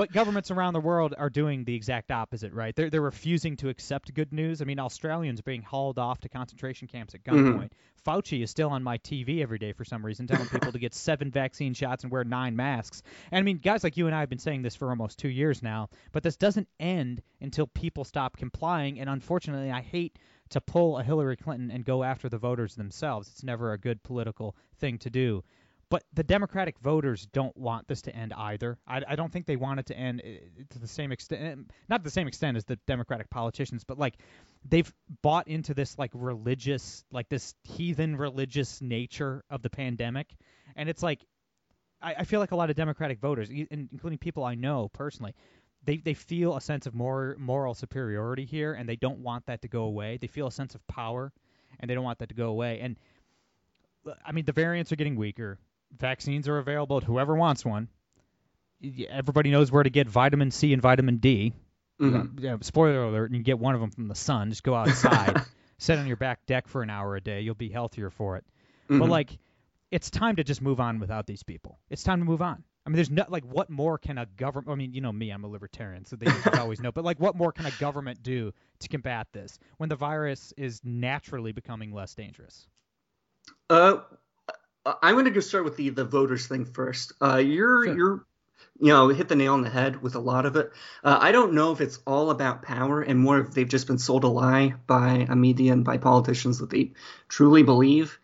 But 0.00 0.12
governments 0.12 0.50
around 0.50 0.72
the 0.72 0.80
world 0.80 1.14
are 1.18 1.28
doing 1.28 1.64
the 1.64 1.74
exact 1.74 2.10
opposite, 2.10 2.54
right? 2.54 2.74
They're 2.74 2.88
they're 2.88 3.02
refusing 3.02 3.58
to 3.58 3.68
accept 3.68 4.14
good 4.14 4.32
news. 4.32 4.62
I 4.62 4.64
mean, 4.64 4.78
Australians 4.78 5.40
are 5.40 5.42
being 5.42 5.60
hauled 5.60 5.98
off 5.98 6.20
to 6.20 6.30
concentration 6.30 6.88
camps 6.88 7.14
at 7.14 7.22
mm-hmm. 7.22 7.58
gunpoint. 7.58 7.72
Fauci 8.06 8.42
is 8.42 8.50
still 8.50 8.70
on 8.70 8.82
my 8.82 8.96
TV 8.96 9.42
every 9.42 9.58
day 9.58 9.74
for 9.74 9.84
some 9.84 10.02
reason, 10.02 10.26
telling 10.26 10.48
people 10.48 10.72
to 10.72 10.78
get 10.78 10.94
seven 11.08 11.30
vaccine 11.30 11.74
shots 11.74 12.02
and 12.02 12.10
wear 12.10 12.24
nine 12.24 12.56
masks. 12.56 13.02
And 13.30 13.40
I 13.40 13.42
mean, 13.42 13.58
guys 13.58 13.84
like 13.84 13.98
you 13.98 14.06
and 14.06 14.16
I 14.16 14.20
have 14.20 14.30
been 14.30 14.38
saying 14.38 14.62
this 14.62 14.74
for 14.74 14.88
almost 14.88 15.18
two 15.18 15.28
years 15.28 15.62
now, 15.62 15.90
but 16.12 16.22
this 16.22 16.38
doesn't 16.38 16.68
end 16.80 17.20
until 17.42 17.66
people 17.66 18.04
stop 18.04 18.38
complying. 18.38 19.00
And 19.00 19.10
unfortunately, 19.10 19.70
I 19.70 19.82
hate 19.82 20.18
to 20.48 20.62
pull 20.62 20.96
a 20.96 21.02
Hillary 21.02 21.36
Clinton 21.36 21.70
and 21.70 21.84
go 21.84 22.02
after 22.02 22.30
the 22.30 22.38
voters 22.38 22.74
themselves. 22.74 23.28
It's 23.28 23.44
never 23.44 23.72
a 23.72 23.78
good 23.78 24.02
political 24.02 24.56
thing 24.78 24.96
to 25.00 25.10
do. 25.10 25.44
But 25.90 26.04
the 26.14 26.22
Democratic 26.22 26.78
voters 26.78 27.26
don't 27.32 27.56
want 27.56 27.88
this 27.88 28.02
to 28.02 28.14
end 28.14 28.32
either. 28.32 28.78
I, 28.86 29.02
I 29.08 29.16
don't 29.16 29.32
think 29.32 29.46
they 29.46 29.56
want 29.56 29.80
it 29.80 29.86
to 29.86 29.98
end 29.98 30.22
uh, 30.24 30.62
to 30.70 30.78
the 30.78 30.86
same 30.86 31.10
extent, 31.10 31.42
eh, 31.42 31.72
not 31.88 32.04
the 32.04 32.10
same 32.10 32.28
extent 32.28 32.56
as 32.56 32.64
the 32.64 32.76
Democratic 32.86 33.28
politicians, 33.28 33.82
but 33.82 33.98
like 33.98 34.14
they've 34.64 34.90
bought 35.20 35.48
into 35.48 35.74
this 35.74 35.98
like 35.98 36.12
religious, 36.14 37.04
like 37.10 37.28
this 37.28 37.54
heathen 37.64 38.16
religious 38.16 38.80
nature 38.80 39.44
of 39.50 39.62
the 39.62 39.70
pandemic, 39.70 40.28
and 40.76 40.88
it's 40.88 41.02
like 41.02 41.26
I, 42.00 42.14
I 42.18 42.24
feel 42.24 42.38
like 42.38 42.52
a 42.52 42.56
lot 42.56 42.70
of 42.70 42.76
Democratic 42.76 43.18
voters, 43.18 43.50
including 43.50 44.18
people 44.18 44.44
I 44.44 44.54
know 44.54 44.88
personally, 44.92 45.34
they 45.84 45.96
they 45.96 46.14
feel 46.14 46.56
a 46.56 46.60
sense 46.60 46.86
of 46.86 46.94
more 46.94 47.34
moral 47.36 47.74
superiority 47.74 48.44
here, 48.44 48.74
and 48.74 48.88
they 48.88 48.96
don't 48.96 49.18
want 49.18 49.46
that 49.46 49.62
to 49.62 49.68
go 49.68 49.82
away. 49.82 50.18
They 50.20 50.28
feel 50.28 50.46
a 50.46 50.52
sense 50.52 50.76
of 50.76 50.86
power, 50.86 51.32
and 51.80 51.90
they 51.90 51.94
don't 51.94 52.04
want 52.04 52.20
that 52.20 52.28
to 52.28 52.34
go 52.34 52.48
away. 52.48 52.80
And 52.80 52.96
uh, 54.06 54.12
I 54.24 54.30
mean, 54.32 54.44
the 54.44 54.52
variants 54.52 54.92
are 54.92 54.96
getting 54.96 55.16
weaker. 55.16 55.58
Vaccines 55.98 56.48
are 56.48 56.58
available 56.58 57.00
to 57.00 57.06
whoever 57.06 57.34
wants 57.34 57.64
one. 57.64 57.88
Everybody 59.08 59.50
knows 59.50 59.70
where 59.70 59.82
to 59.82 59.90
get 59.90 60.08
vitamin 60.08 60.50
C 60.50 60.72
and 60.72 60.80
vitamin 60.80 61.18
D. 61.18 61.52
Mhm. 62.00 62.40
Yeah, 62.40 62.56
spoiler 62.62 63.02
alert: 63.04 63.30
you 63.30 63.36
can 63.36 63.42
get 63.42 63.58
one 63.58 63.74
of 63.74 63.80
them 63.80 63.90
from 63.90 64.08
the 64.08 64.14
sun. 64.14 64.48
Just 64.50 64.62
go 64.62 64.74
outside, 64.74 65.44
sit 65.78 65.98
on 65.98 66.06
your 66.06 66.16
back 66.16 66.46
deck 66.46 66.66
for 66.66 66.82
an 66.82 66.88
hour 66.88 67.14
a 67.16 67.20
day. 67.20 67.42
You'll 67.42 67.54
be 67.54 67.68
healthier 67.68 68.08
for 68.08 68.36
it. 68.36 68.44
But 68.88 69.00
Mhm. 69.06 69.08
like, 69.10 69.38
it's 69.90 70.10
time 70.10 70.36
to 70.36 70.44
just 70.44 70.62
move 70.62 70.80
on 70.80 70.98
without 70.98 71.26
these 71.26 71.42
people. 71.42 71.78
It's 71.90 72.02
time 72.02 72.20
to 72.20 72.24
move 72.24 72.40
on. 72.40 72.64
I 72.86 72.88
mean, 72.88 72.96
there's 72.96 73.10
not 73.10 73.30
like, 73.30 73.44
what 73.44 73.68
more 73.68 73.98
can 73.98 74.16
a 74.16 74.24
government? 74.24 74.72
I 74.72 74.74
mean, 74.76 74.94
you 74.94 75.02
know 75.02 75.12
me, 75.12 75.30
I'm 75.30 75.44
a 75.44 75.48
libertarian, 75.48 76.06
so 76.06 76.16
they 76.16 76.26
always 76.58 76.80
know. 76.80 76.90
But 76.90 77.04
like, 77.04 77.20
what 77.20 77.36
more 77.36 77.52
can 77.52 77.66
a 77.66 77.70
government 77.72 78.22
do 78.22 78.54
to 78.78 78.88
combat 78.88 79.28
this 79.32 79.58
when 79.76 79.90
the 79.90 79.96
virus 79.96 80.54
is 80.56 80.80
naturally 80.82 81.52
becoming 81.52 81.92
less 81.92 82.14
dangerous? 82.14 82.66
Uh, 83.68 84.00
I'm 84.86 85.14
going 85.14 85.26
to 85.26 85.30
just 85.30 85.48
start 85.48 85.64
with 85.64 85.76
the 85.76 85.90
the 85.90 86.04
voters 86.04 86.46
thing 86.46 86.64
first. 86.64 87.12
Uh, 87.20 87.36
you're 87.36 87.84
Sure. 87.84 87.96
you're 87.96 88.26
you 88.78 88.88
know 88.88 89.08
hit 89.08 89.28
the 89.28 89.36
nail 89.36 89.52
on 89.54 89.62
the 89.62 89.70
head 89.70 90.02
with 90.02 90.14
a 90.14 90.20
lot 90.20 90.46
of 90.46 90.56
it. 90.56 90.72
Uh, 91.04 91.18
I 91.20 91.32
don't 91.32 91.54
know 91.54 91.72
if 91.72 91.80
it's 91.80 92.00
all 92.06 92.30
about 92.30 92.62
power 92.62 93.02
and 93.02 93.18
more 93.18 93.38
if 93.40 93.52
they've 93.52 93.68
just 93.68 93.86
been 93.86 93.98
sold 93.98 94.24
a 94.24 94.28
lie 94.28 94.74
by 94.86 95.26
a 95.28 95.36
media 95.36 95.72
and 95.72 95.84
by 95.84 95.98
politicians 95.98 96.58
that 96.58 96.70
they 96.70 96.92
truly 97.28 97.62
believe. 97.62 98.18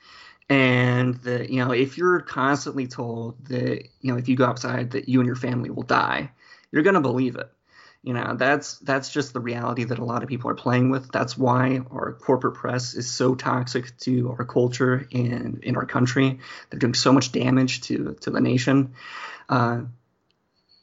And 0.48 1.16
that 1.16 1.50
you 1.50 1.64
know 1.64 1.72
if 1.72 1.98
you're 1.98 2.20
constantly 2.20 2.86
told 2.86 3.44
that 3.46 3.88
you 4.00 4.12
know 4.12 4.18
if 4.18 4.28
you 4.28 4.36
go 4.36 4.46
outside 4.46 4.92
that 4.92 5.08
you 5.08 5.20
and 5.20 5.26
your 5.26 5.36
family 5.36 5.70
will 5.70 5.82
die, 5.82 6.30
you're 6.70 6.84
going 6.84 6.94
to 6.94 7.00
believe 7.00 7.36
it. 7.36 7.50
You 8.06 8.12
know 8.12 8.36
that's 8.38 8.78
that's 8.78 9.08
just 9.08 9.32
the 9.32 9.40
reality 9.40 9.82
that 9.82 9.98
a 9.98 10.04
lot 10.04 10.22
of 10.22 10.28
people 10.28 10.48
are 10.48 10.54
playing 10.54 10.90
with. 10.90 11.10
That's 11.10 11.36
why 11.36 11.80
our 11.90 12.12
corporate 12.12 12.54
press 12.54 12.94
is 12.94 13.10
so 13.10 13.34
toxic 13.34 13.98
to 14.02 14.30
our 14.30 14.44
culture 14.44 15.08
and 15.12 15.58
in 15.64 15.75
our 15.75 15.86
country. 15.86 16.38
They're 16.70 16.78
doing 16.78 16.94
so 16.94 17.12
much 17.12 17.32
damage 17.32 17.80
to 17.88 18.16
to 18.20 18.30
the 18.30 18.40
nation. 18.40 18.94
Uh, 19.48 19.80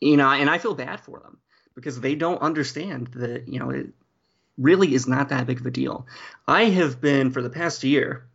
you 0.02 0.18
know, 0.18 0.30
and 0.30 0.50
I 0.50 0.58
feel 0.58 0.76
bad 0.76 1.00
for 1.00 1.22
them 1.22 1.38
because 1.76 2.02
they 2.02 2.16
don't 2.16 2.42
understand 2.42 3.08
that 3.16 3.48
you 3.48 3.60
know 3.60 3.70
it 3.70 3.88
really 4.58 4.94
is 4.94 5.08
not 5.08 5.30
that 5.30 5.48
big 5.48 5.62
of 5.62 5.66
a 5.66 5.72
deal. 5.72 6.06
I 6.46 6.66
have 6.66 7.00
been 7.00 7.32
for 7.32 7.42
the 7.42 7.50
past 7.50 7.86
year, 7.86 8.28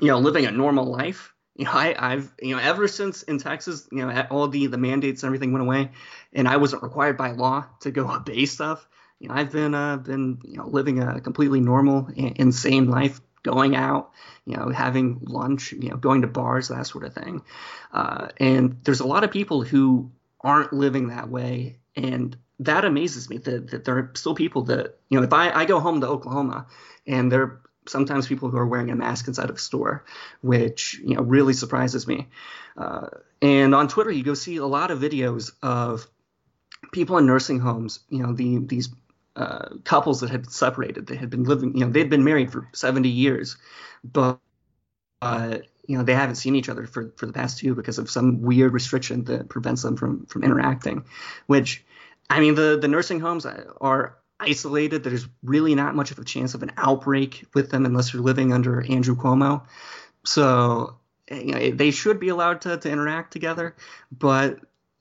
you 0.00 0.08
know, 0.08 0.18
living 0.18 0.46
a 0.46 0.50
normal 0.50 0.86
life. 0.86 1.33
You 1.56 1.66
know, 1.66 1.72
I, 1.72 1.94
I've 1.96 2.32
you 2.40 2.56
know 2.56 2.62
ever 2.62 2.88
since 2.88 3.22
in 3.22 3.38
Texas, 3.38 3.88
you 3.92 4.04
know, 4.04 4.26
all 4.30 4.48
the 4.48 4.66
the 4.66 4.78
mandates 4.78 5.22
and 5.22 5.28
everything 5.28 5.52
went 5.52 5.64
away, 5.64 5.90
and 6.32 6.48
I 6.48 6.56
wasn't 6.56 6.82
required 6.82 7.16
by 7.16 7.30
law 7.32 7.66
to 7.80 7.90
go 7.90 8.10
obey 8.14 8.46
stuff. 8.46 8.86
You 9.20 9.28
know, 9.28 9.34
I've 9.34 9.52
been 9.52 9.74
uh, 9.74 9.98
been 9.98 10.40
you 10.44 10.58
know 10.58 10.66
living 10.66 11.00
a 11.00 11.20
completely 11.20 11.60
normal, 11.60 12.08
insane 12.16 12.90
life, 12.90 13.20
going 13.44 13.76
out, 13.76 14.10
you 14.46 14.56
know, 14.56 14.70
having 14.70 15.20
lunch, 15.22 15.72
you 15.72 15.90
know, 15.90 15.96
going 15.96 16.22
to 16.22 16.26
bars, 16.26 16.68
that 16.68 16.86
sort 16.88 17.04
of 17.04 17.14
thing. 17.14 17.42
Uh, 17.92 18.28
and 18.38 18.78
there's 18.82 19.00
a 19.00 19.06
lot 19.06 19.22
of 19.22 19.30
people 19.30 19.62
who 19.62 20.10
aren't 20.40 20.72
living 20.72 21.08
that 21.08 21.28
way, 21.28 21.78
and 21.94 22.36
that 22.60 22.84
amazes 22.84 23.30
me 23.30 23.38
that, 23.38 23.70
that 23.70 23.84
there 23.84 23.98
are 23.98 24.10
still 24.14 24.34
people 24.34 24.62
that 24.62 24.96
you 25.08 25.18
know 25.18 25.24
if 25.24 25.32
I, 25.32 25.50
I 25.50 25.64
go 25.64 25.80
home 25.80 26.00
to 26.00 26.08
Oklahoma 26.08 26.66
and 27.06 27.30
there 27.30 27.60
sometimes 27.86 28.26
people 28.26 28.48
who 28.50 28.56
are 28.56 28.66
wearing 28.66 28.90
a 28.90 28.96
mask 28.96 29.28
inside 29.28 29.50
of 29.50 29.56
a 29.56 29.60
store, 29.60 30.04
which 30.40 31.00
you 31.04 31.14
know 31.14 31.22
really 31.22 31.52
surprises 31.52 32.06
me. 32.06 32.28
Uh, 32.76 33.08
and 33.42 33.74
on 33.74 33.88
Twitter, 33.88 34.10
you 34.10 34.22
go 34.22 34.34
see 34.34 34.56
a 34.56 34.66
lot 34.66 34.90
of 34.90 34.98
videos 34.98 35.52
of 35.62 36.06
people 36.92 37.18
in 37.18 37.26
nursing 37.26 37.60
homes. 37.60 38.00
You 38.08 38.22
know 38.22 38.32
the 38.32 38.58
these 38.58 38.88
uh, 39.36 39.68
couples 39.84 40.20
that 40.20 40.30
had 40.30 40.50
separated, 40.50 41.06
they 41.06 41.16
had 41.16 41.30
been 41.30 41.44
living, 41.44 41.76
you 41.76 41.84
know, 41.84 41.90
they'd 41.90 42.10
been 42.10 42.22
married 42.22 42.52
for 42.52 42.68
70 42.72 43.08
years, 43.08 43.56
but 44.04 44.38
uh, 45.20 45.58
you 45.86 45.98
know 45.98 46.04
they 46.04 46.14
haven't 46.14 46.36
seen 46.36 46.54
each 46.54 46.68
other 46.68 46.86
for, 46.86 47.12
for 47.16 47.26
the 47.26 47.32
past 47.32 47.58
two 47.58 47.74
because 47.74 47.98
of 47.98 48.10
some 48.10 48.42
weird 48.42 48.72
restriction 48.72 49.24
that 49.24 49.48
prevents 49.48 49.82
them 49.82 49.96
from 49.96 50.26
from 50.26 50.44
interacting. 50.44 51.04
Which, 51.46 51.84
I 52.30 52.40
mean, 52.40 52.54
the 52.54 52.78
the 52.80 52.88
nursing 52.88 53.20
homes 53.20 53.46
are 53.46 54.16
isolated. 54.40 55.04
There's 55.04 55.26
really 55.42 55.74
not 55.74 55.94
much 55.94 56.10
of 56.10 56.18
a 56.18 56.24
chance 56.24 56.54
of 56.54 56.62
an 56.62 56.72
outbreak 56.76 57.44
with 57.54 57.70
them 57.70 57.86
unless 57.86 58.12
you're 58.12 58.22
living 58.22 58.52
under 58.52 58.80
Andrew 58.82 59.16
Cuomo. 59.16 59.62
So 60.24 60.96
you 61.30 61.52
know 61.54 61.70
they 61.70 61.90
should 61.90 62.20
be 62.20 62.28
allowed 62.28 62.62
to, 62.62 62.76
to 62.76 62.90
interact 62.90 63.32
together, 63.32 63.74
but 64.12 64.58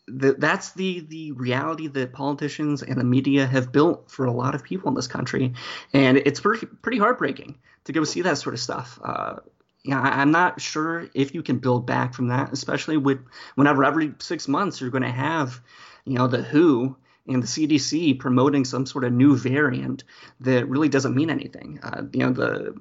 the, 0.07 0.33
that's 0.33 0.73
the 0.73 1.01
the 1.01 1.31
reality 1.33 1.87
that 1.87 2.13
politicians 2.13 2.83
and 2.83 2.99
the 2.99 3.03
media 3.05 3.45
have 3.45 3.71
built 3.71 4.11
for 4.11 4.25
a 4.25 4.31
lot 4.31 4.55
of 4.55 4.63
people 4.63 4.89
in 4.89 4.95
this 4.95 5.07
country, 5.07 5.53
and 5.93 6.17
it's 6.17 6.39
pretty 6.41 6.65
pretty 6.65 6.97
heartbreaking 6.97 7.57
to 7.85 7.93
go 7.93 8.03
see 8.03 8.21
that 8.21 8.37
sort 8.37 8.53
of 8.53 8.59
stuff. 8.59 8.99
Uh, 9.03 9.35
yeah, 9.83 9.99
I- 10.01 10.21
I'm 10.21 10.31
not 10.31 10.61
sure 10.61 11.07
if 11.13 11.33
you 11.33 11.43
can 11.43 11.59
build 11.59 11.85
back 11.85 12.13
from 12.13 12.27
that, 12.27 12.51
especially 12.53 12.97
with 12.97 13.19
whenever 13.55 13.83
every 13.83 14.13
six 14.19 14.47
months 14.47 14.79
you're 14.79 14.89
going 14.89 15.03
to 15.03 15.11
have, 15.11 15.59
you 16.05 16.13
know, 16.17 16.27
the 16.27 16.41
WHO 16.41 16.95
and 17.27 17.41
the 17.41 17.47
CDC 17.47 18.19
promoting 18.19 18.65
some 18.65 18.85
sort 18.85 19.03
of 19.03 19.13
new 19.13 19.37
variant 19.37 20.03
that 20.41 20.67
really 20.67 20.89
doesn't 20.89 21.15
mean 21.15 21.29
anything. 21.29 21.79
Uh, 21.81 22.03
you 22.11 22.19
know, 22.19 22.31
the 22.31 22.75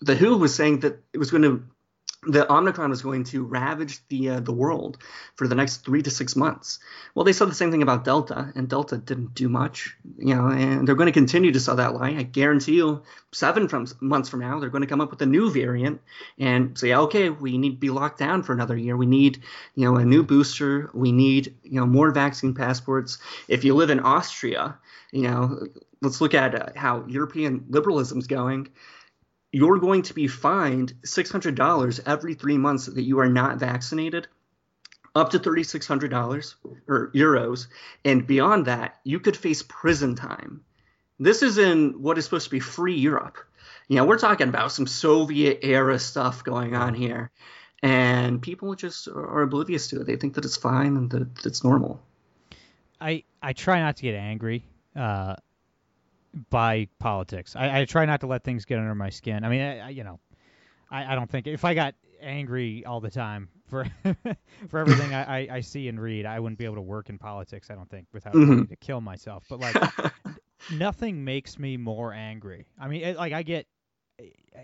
the 0.00 0.16
WHO 0.16 0.38
was 0.38 0.54
saying 0.54 0.80
that 0.80 1.02
it 1.12 1.18
was 1.18 1.30
going 1.30 1.42
to 1.42 1.62
the 2.22 2.50
Omicron 2.52 2.90
was 2.90 3.00
going 3.00 3.24
to 3.24 3.44
ravage 3.44 4.06
the 4.08 4.28
uh, 4.28 4.40
the 4.40 4.52
world 4.52 4.98
for 5.36 5.48
the 5.48 5.54
next 5.54 5.78
three 5.78 6.02
to 6.02 6.10
six 6.10 6.36
months. 6.36 6.78
Well, 7.14 7.24
they 7.24 7.32
said 7.32 7.48
the 7.48 7.54
same 7.54 7.70
thing 7.70 7.82
about 7.82 8.04
Delta, 8.04 8.52
and 8.54 8.68
Delta 8.68 8.98
didn't 8.98 9.34
do 9.34 9.48
much, 9.48 9.96
you 10.18 10.34
know, 10.34 10.48
and 10.48 10.86
they're 10.86 10.94
going 10.94 11.06
to 11.06 11.12
continue 11.12 11.50
to 11.50 11.60
sell 11.60 11.76
that 11.76 11.94
lie. 11.94 12.10
I 12.10 12.22
guarantee 12.22 12.74
you, 12.74 13.02
seven 13.32 13.68
from 13.68 13.86
months 14.00 14.28
from 14.28 14.40
now, 14.40 14.60
they're 14.60 14.68
going 14.68 14.82
to 14.82 14.86
come 14.86 15.00
up 15.00 15.10
with 15.10 15.22
a 15.22 15.26
new 15.26 15.50
variant 15.50 16.02
and 16.38 16.76
say, 16.76 16.92
okay, 16.92 17.30
we 17.30 17.56
need 17.56 17.70
to 17.70 17.76
be 17.78 17.90
locked 17.90 18.18
down 18.18 18.42
for 18.42 18.52
another 18.52 18.76
year. 18.76 18.98
We 18.98 19.06
need, 19.06 19.42
you 19.74 19.86
know, 19.86 19.96
a 19.96 20.04
new 20.04 20.22
booster. 20.22 20.90
We 20.92 21.12
need, 21.12 21.54
you 21.62 21.80
know, 21.80 21.86
more 21.86 22.10
vaccine 22.10 22.52
passports. 22.52 23.16
If 23.48 23.64
you 23.64 23.74
live 23.74 23.88
in 23.88 24.00
Austria, 24.00 24.78
you 25.10 25.22
know, 25.22 25.68
let's 26.02 26.20
look 26.20 26.34
at 26.34 26.54
uh, 26.54 26.68
how 26.76 27.06
European 27.06 27.64
liberalism 27.70 28.18
is 28.18 28.26
going 28.26 28.68
you're 29.52 29.78
going 29.78 30.02
to 30.02 30.14
be 30.14 30.28
fined 30.28 30.94
$600 31.02 32.00
every 32.06 32.34
three 32.34 32.56
months 32.56 32.86
that 32.86 33.02
you 33.02 33.18
are 33.20 33.28
not 33.28 33.58
vaccinated, 33.58 34.28
up 35.14 35.30
to 35.30 35.38
$3,600 35.38 36.54
or 36.86 37.10
euros. 37.12 37.66
And 38.04 38.26
beyond 38.26 38.66
that, 38.66 39.00
you 39.04 39.18
could 39.20 39.36
face 39.36 39.62
prison 39.66 40.14
time. 40.14 40.62
This 41.18 41.42
is 41.42 41.58
in 41.58 42.00
what 42.02 42.16
is 42.16 42.24
supposed 42.24 42.44
to 42.44 42.50
be 42.50 42.60
free 42.60 42.96
Europe. 42.96 43.38
You 43.88 43.96
know, 43.96 44.04
we're 44.04 44.18
talking 44.18 44.48
about 44.48 44.72
some 44.72 44.86
Soviet 44.86 45.60
era 45.62 45.98
stuff 45.98 46.44
going 46.44 46.74
on 46.74 46.94
here. 46.94 47.30
And 47.82 48.40
people 48.40 48.74
just 48.74 49.08
are 49.08 49.42
oblivious 49.42 49.88
to 49.88 50.00
it. 50.00 50.06
They 50.06 50.16
think 50.16 50.34
that 50.34 50.44
it's 50.44 50.56
fine 50.56 50.96
and 50.96 51.10
that 51.10 51.44
it's 51.44 51.64
normal. 51.64 52.00
I 53.00 53.24
I 53.42 53.54
try 53.54 53.80
not 53.80 53.96
to 53.96 54.02
get 54.02 54.14
angry 54.14 54.64
uh, 54.94 55.36
by 56.50 56.88
politics. 56.98 57.56
I, 57.56 57.80
I 57.80 57.84
try 57.84 58.04
not 58.04 58.20
to 58.20 58.26
let 58.26 58.44
things 58.44 58.64
get 58.64 58.78
under 58.78 58.94
my 58.94 59.10
skin. 59.10 59.44
I 59.44 59.48
mean, 59.48 59.62
I, 59.62 59.78
I, 59.78 59.88
you 59.90 60.04
know, 60.04 60.20
I, 60.90 61.12
I 61.12 61.14
don't 61.14 61.30
think 61.30 61.46
if 61.46 61.64
I 61.64 61.74
got 61.74 61.94
angry 62.20 62.84
all 62.84 63.00
the 63.00 63.10
time 63.10 63.48
for 63.68 63.86
for 64.68 64.78
everything 64.78 65.14
I, 65.14 65.48
I, 65.56 65.60
see 65.60 65.88
and 65.88 66.00
read, 66.00 66.26
I 66.26 66.38
wouldn't 66.40 66.58
be 66.58 66.64
able 66.64 66.76
to 66.76 66.82
work 66.82 67.08
in 67.08 67.18
politics. 67.18 67.70
I 67.70 67.74
don't 67.74 67.88
think 67.88 68.06
without 68.12 68.34
Mhm. 68.34 68.68
to 68.68 68.76
kill 68.76 69.00
myself. 69.00 69.44
But 69.48 69.60
like, 69.60 69.74
nothing 70.70 71.24
makes 71.24 71.58
me 71.58 71.76
more 71.76 72.12
angry. 72.12 72.66
I 72.78 72.88
mean, 72.88 73.02
it, 73.02 73.16
like 73.16 73.32
I 73.32 73.42
get 73.42 73.66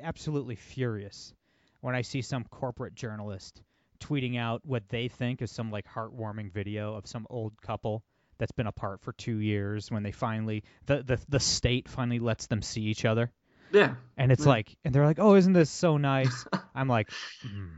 absolutely 0.02 0.54
furious 0.54 1.34
when 1.80 1.94
I 1.94 2.02
see 2.02 2.22
some 2.22 2.44
corporate 2.44 2.94
journalist 2.94 3.62
tweeting 4.00 4.38
out 4.38 4.60
what 4.64 4.88
they 4.88 5.08
think 5.08 5.40
is 5.40 5.50
some 5.50 5.70
like 5.70 5.86
heartwarming 5.86 6.52
video 6.52 6.94
of 6.94 7.06
some 7.06 7.26
old 7.30 7.60
couple 7.62 8.02
that's 8.38 8.52
been 8.52 8.66
apart 8.66 9.00
for 9.00 9.12
two 9.12 9.38
years 9.38 9.90
when 9.90 10.02
they 10.02 10.12
finally 10.12 10.62
the 10.86 11.02
the, 11.02 11.18
the 11.28 11.40
state 11.40 11.88
finally 11.88 12.18
lets 12.18 12.46
them 12.46 12.62
see 12.62 12.82
each 12.82 13.04
other 13.04 13.30
Yeah. 13.72 13.94
and 14.16 14.30
it's 14.32 14.44
Yeah. 14.44 14.50
like 14.52 14.76
and 14.84 14.94
they're 14.94 15.06
like 15.06 15.18
oh 15.18 15.34
isn't 15.34 15.52
this 15.52 15.70
so 15.70 15.96
nice 15.96 16.46
i'm 16.74 16.88
like 16.88 17.08
mm. 17.46 17.70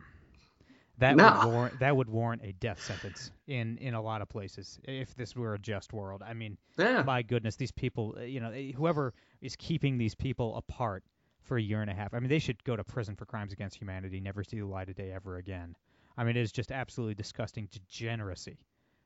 that 0.99 1.17
No. 1.17 1.25
would 1.25 1.43
warrant 1.43 1.79
that 1.81 1.97
would 1.97 2.09
warrant 2.09 2.43
a 2.45 2.53
death 2.53 2.81
sentence 2.83 3.31
in 3.47 3.79
in 3.79 3.95
a 3.95 4.03
lot 4.03 4.21
of 4.23 4.29
places 4.29 4.79
if 4.85 5.15
this 5.15 5.37
were 5.37 5.55
a 5.55 5.59
just 5.59 5.93
world 5.93 6.23
i 6.27 6.35
mean 6.35 6.59
Yeah. 6.77 7.03
my 7.07 7.23
goodness 7.23 7.57
these 7.57 7.73
people 7.73 8.17
uh, 8.19 8.23
you 8.23 8.41
know 8.41 8.51
eh, 8.51 8.73
whoever 8.73 9.15
is 9.41 9.57
keeping 9.57 9.99
these 9.99 10.15
people 10.15 10.57
apart 10.57 11.05
for 11.43 11.57
a 11.57 11.63
year 11.63 11.81
and 11.81 11.91
a 11.91 11.95
half 11.95 12.15
i 12.15 12.19
mean 12.19 12.29
they 12.29 12.39
should 12.41 12.63
go 12.65 12.75
to 12.77 12.85
prison 12.85 13.15
for 13.17 13.25
crimes 13.27 13.53
against 13.53 13.77
humanity 13.79 14.21
never 14.21 14.43
see 14.43 14.59
the 14.59 14.67
light 14.67 14.89
of 14.89 14.97
day 14.97 15.13
ever 15.13 15.37
again 15.37 15.75
i 16.17 16.25
mean 16.25 16.37
it 16.37 16.41
is 16.41 16.53
just 16.53 16.73
absolutely 16.73 17.15
disgusting 17.15 17.69
degeneracy 17.71 18.59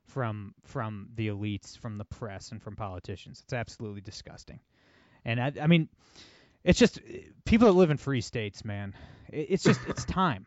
from 0.06 0.54
from 0.64 1.08
the 1.14 1.28
elites 1.28 1.78
from 1.78 1.98
the 1.98 2.04
press 2.04 2.50
and 2.52 2.62
from 2.62 2.76
politicians 2.76 3.40
it's 3.44 3.52
absolutely 3.52 4.00
disgusting 4.00 4.60
and 5.24 5.40
i, 5.40 5.52
I 5.60 5.66
mean 5.66 5.88
it's 6.64 6.78
just 6.78 7.00
people 7.44 7.66
that 7.66 7.72
live 7.74 7.90
in 7.90 7.96
free 7.96 8.20
states 8.20 8.64
man 8.64 8.94
it, 9.32 9.46
it's 9.50 9.62
just 9.64 9.80
it's 9.86 10.04
time 10.06 10.46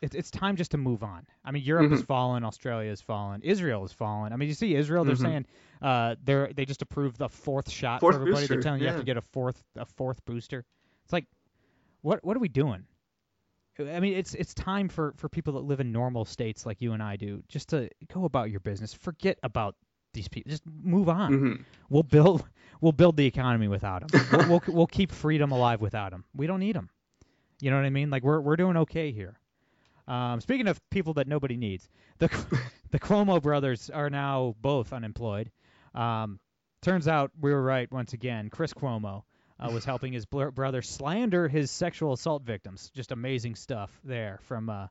it's 0.00 0.14
it's 0.16 0.30
time 0.32 0.56
just 0.56 0.72
to 0.72 0.78
move 0.78 1.04
on. 1.04 1.24
I 1.44 1.52
mean, 1.52 1.62
Europe 1.62 1.84
Mm-hmm. 1.84 1.94
has 1.94 2.02
fallen, 2.02 2.42
Australia 2.42 2.90
has 2.90 3.00
fallen, 3.00 3.40
Israel 3.42 3.82
has 3.82 3.92
fallen. 3.92 4.32
I 4.32 4.36
mean, 4.36 4.48
you 4.48 4.54
see 4.54 4.74
Israel, 4.74 5.04
they're 5.04 5.14
saying 5.14 5.46
uh, 5.80 6.16
they're 6.24 6.52
they 6.52 6.64
just 6.64 6.82
approved 6.82 7.18
the 7.18 7.28
fourth 7.28 7.70
shot 7.70 7.98
Mm-hmm. 7.98 8.00
Fourth 8.00 8.16
for 8.16 8.22
everybody. 8.22 8.40
booster, 8.40 8.54
they're 8.54 8.62
telling 8.64 8.80
you 8.80 8.86
you 8.86 8.90
have 8.90 8.98
to 9.00 9.06
get 9.06 9.16
a 9.16 9.20
fourth 9.20 9.62
a 9.76 9.84
fourth 9.84 10.24
booster. 10.24 10.64
It's 11.04 11.12
like, 11.12 11.26
what 12.00 12.24
what 12.24 12.36
are 12.36 12.40
we 12.40 12.48
doing? 12.48 12.82
I 13.78 14.00
mean, 14.00 14.14
it's 14.14 14.34
it's 14.34 14.54
time 14.54 14.88
for 14.88 15.14
for 15.16 15.28
people 15.28 15.54
that 15.54 15.60
live 15.60 15.80
in 15.80 15.92
normal 15.92 16.24
states 16.24 16.66
like 16.66 16.80
you 16.80 16.92
and 16.92 17.02
I 17.02 17.16
do, 17.16 17.42
just 17.48 17.68
to 17.70 17.88
go 18.12 18.24
about 18.24 18.50
your 18.50 18.60
business. 18.60 18.92
Forget 18.92 19.38
about 19.42 19.76
these 20.12 20.28
people. 20.28 20.50
Just 20.50 20.62
move 20.66 21.08
on. 21.08 21.32
Mm-hmm. 21.32 21.62
We'll 21.88 22.02
build 22.02 22.44
we'll 22.80 22.92
build 22.92 23.16
the 23.16 23.26
economy 23.26 23.68
without 23.68 24.06
them. 24.06 24.26
we'll, 24.32 24.48
we'll 24.48 24.62
we'll 24.68 24.86
keep 24.86 25.10
freedom 25.10 25.52
alive 25.52 25.80
without 25.80 26.10
them. 26.10 26.24
We 26.34 26.46
don't 26.46 26.60
need 26.60 26.76
them. 26.76 26.90
You 27.60 27.70
know 27.70 27.76
what 27.76 27.86
I 27.86 27.90
mean? 27.90 28.10
Like 28.10 28.22
we're 28.22 28.40
we're 28.40 28.56
doing 28.56 28.76
okay 28.78 29.10
here. 29.10 29.38
Um, 30.08 30.40
speaking 30.40 30.66
of 30.66 30.80
people 30.90 31.14
that 31.14 31.28
nobody 31.28 31.56
needs, 31.56 31.88
the 32.18 32.28
the 32.90 32.98
Cuomo 32.98 33.40
brothers 33.40 33.88
are 33.88 34.10
now 34.10 34.54
both 34.60 34.92
unemployed. 34.92 35.50
Um, 35.94 36.40
turns 36.82 37.08
out 37.08 37.30
we 37.40 37.52
were 37.52 37.62
right 37.62 37.90
once 37.90 38.12
again. 38.12 38.50
Chris 38.50 38.74
Cuomo 38.74 39.22
uh, 39.62 39.70
was 39.70 39.84
helping 39.84 40.12
his 40.12 40.26
bl- 40.26 40.46
brother 40.46 40.82
slander 40.82 41.48
his 41.48 41.70
sexual 41.70 42.12
assault 42.12 42.42
victims. 42.42 42.90
Just 42.94 43.12
amazing 43.12 43.54
stuff 43.54 43.90
there 44.04 44.40
from 44.44 44.68
uh, 44.68 44.88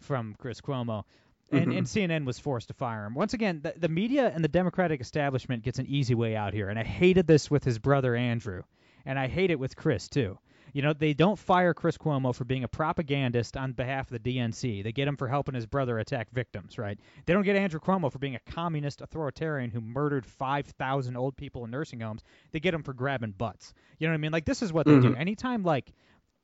from 0.00 0.34
Chris 0.38 0.60
Cuomo. 0.60 1.04
And, 1.50 1.70
and 1.70 1.86
CNN 1.86 2.24
was 2.24 2.38
forced 2.38 2.68
to 2.68 2.74
fire 2.74 3.04
him. 3.04 3.14
Once 3.14 3.34
again, 3.34 3.60
the, 3.62 3.74
the 3.76 3.88
media 3.88 4.32
and 4.34 4.42
the 4.42 4.48
Democratic 4.48 5.02
establishment 5.02 5.62
gets 5.62 5.78
an 5.78 5.86
easy 5.86 6.14
way 6.14 6.34
out 6.34 6.54
here. 6.54 6.70
And 6.70 6.78
I 6.78 6.82
hated 6.82 7.26
this 7.26 7.50
with 7.50 7.62
his 7.62 7.78
brother 7.78 8.16
Andrew. 8.16 8.62
And 9.04 9.18
I 9.18 9.28
hate 9.28 9.50
it 9.50 9.58
with 9.58 9.76
Chris, 9.76 10.08
too. 10.08 10.38
You 10.72 10.82
know, 10.82 10.92
they 10.92 11.12
don't 11.12 11.38
fire 11.38 11.74
Chris 11.74 11.98
Cuomo 11.98 12.34
for 12.34 12.44
being 12.44 12.64
a 12.64 12.68
propagandist 12.68 13.56
on 13.56 13.72
behalf 13.72 14.10
of 14.10 14.22
the 14.22 14.36
DNC. 14.36 14.82
They 14.82 14.92
get 14.92 15.06
him 15.06 15.16
for 15.16 15.28
helping 15.28 15.54
his 15.54 15.66
brother 15.66 15.98
attack 15.98 16.30
victims, 16.32 16.78
right? 16.78 16.98
They 17.26 17.32
don't 17.34 17.42
get 17.42 17.56
Andrew 17.56 17.80
Cuomo 17.80 18.10
for 18.10 18.18
being 18.18 18.36
a 18.36 18.50
communist 18.50 19.00
authoritarian 19.02 19.70
who 19.70 19.80
murdered 19.80 20.24
5,000 20.24 21.16
old 21.16 21.36
people 21.36 21.64
in 21.64 21.70
nursing 21.70 22.00
homes. 22.00 22.22
They 22.52 22.60
get 22.60 22.74
him 22.74 22.82
for 22.82 22.94
grabbing 22.94 23.32
butts. 23.32 23.74
You 23.98 24.06
know 24.06 24.12
what 24.12 24.18
I 24.18 24.20
mean? 24.20 24.32
Like, 24.32 24.46
this 24.46 24.62
is 24.62 24.72
what 24.72 24.86
they 24.86 24.92
do. 24.92 25.10
Mm-hmm. 25.10 25.20
Anytime, 25.20 25.62
like, 25.62 25.92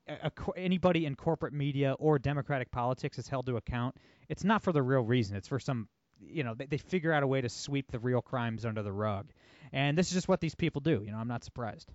a, 0.07 0.31
a 0.37 0.59
anybody 0.59 1.07
in 1.07 1.15
corporate 1.15 1.53
media 1.53 1.95
or 1.99 2.19
Democratic 2.19 2.71
politics 2.71 3.19
is 3.19 3.29
held 3.29 3.47
to 3.47 3.57
account, 3.57 3.97
it's 4.29 4.45
not 4.45 4.63
for 4.63 4.73
the 4.73 4.83
real 4.83 5.03
reason. 5.03 5.37
It's 5.37 5.49
for 5.49 5.59
some, 5.59 5.89
you 6.21 6.45
know, 6.45 6.55
they, 6.55 6.67
they 6.67 6.79
figure 6.79 7.13
out 7.13 7.23
a 7.23 7.27
way 7.27 7.41
to 7.41 7.49
sweep 7.49 7.91
the 7.91 7.99
real 7.99 8.21
crimes 8.21 8.65
under 8.65 8.83
the 8.83 8.93
rug. 8.93 9.31
And 9.73 9.97
this 9.97 10.09
is 10.09 10.15
just 10.15 10.29
what 10.29 10.41
these 10.41 10.55
people 10.55 10.81
do. 10.81 11.03
You 11.05 11.13
know, 11.13 11.19
I'm 11.19 11.29
not 11.29 11.45
surprised. 11.45 11.91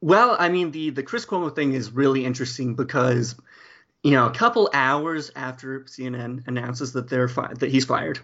Well, 0.00 0.36
I 0.38 0.48
mean, 0.48 0.70
the 0.70 0.90
the 0.90 1.02
Chris 1.02 1.24
Cuomo 1.26 1.54
thing 1.54 1.72
is 1.72 1.90
really 1.90 2.24
interesting 2.24 2.74
because, 2.74 3.34
you 4.02 4.10
know, 4.12 4.26
a 4.26 4.30
couple 4.30 4.70
hours 4.72 5.30
after 5.34 5.80
CNN 5.80 6.46
announces 6.46 6.92
that 6.92 7.08
they're 7.08 7.28
fi- 7.28 7.54
that 7.54 7.70
he's 7.70 7.84
fired, 7.86 8.18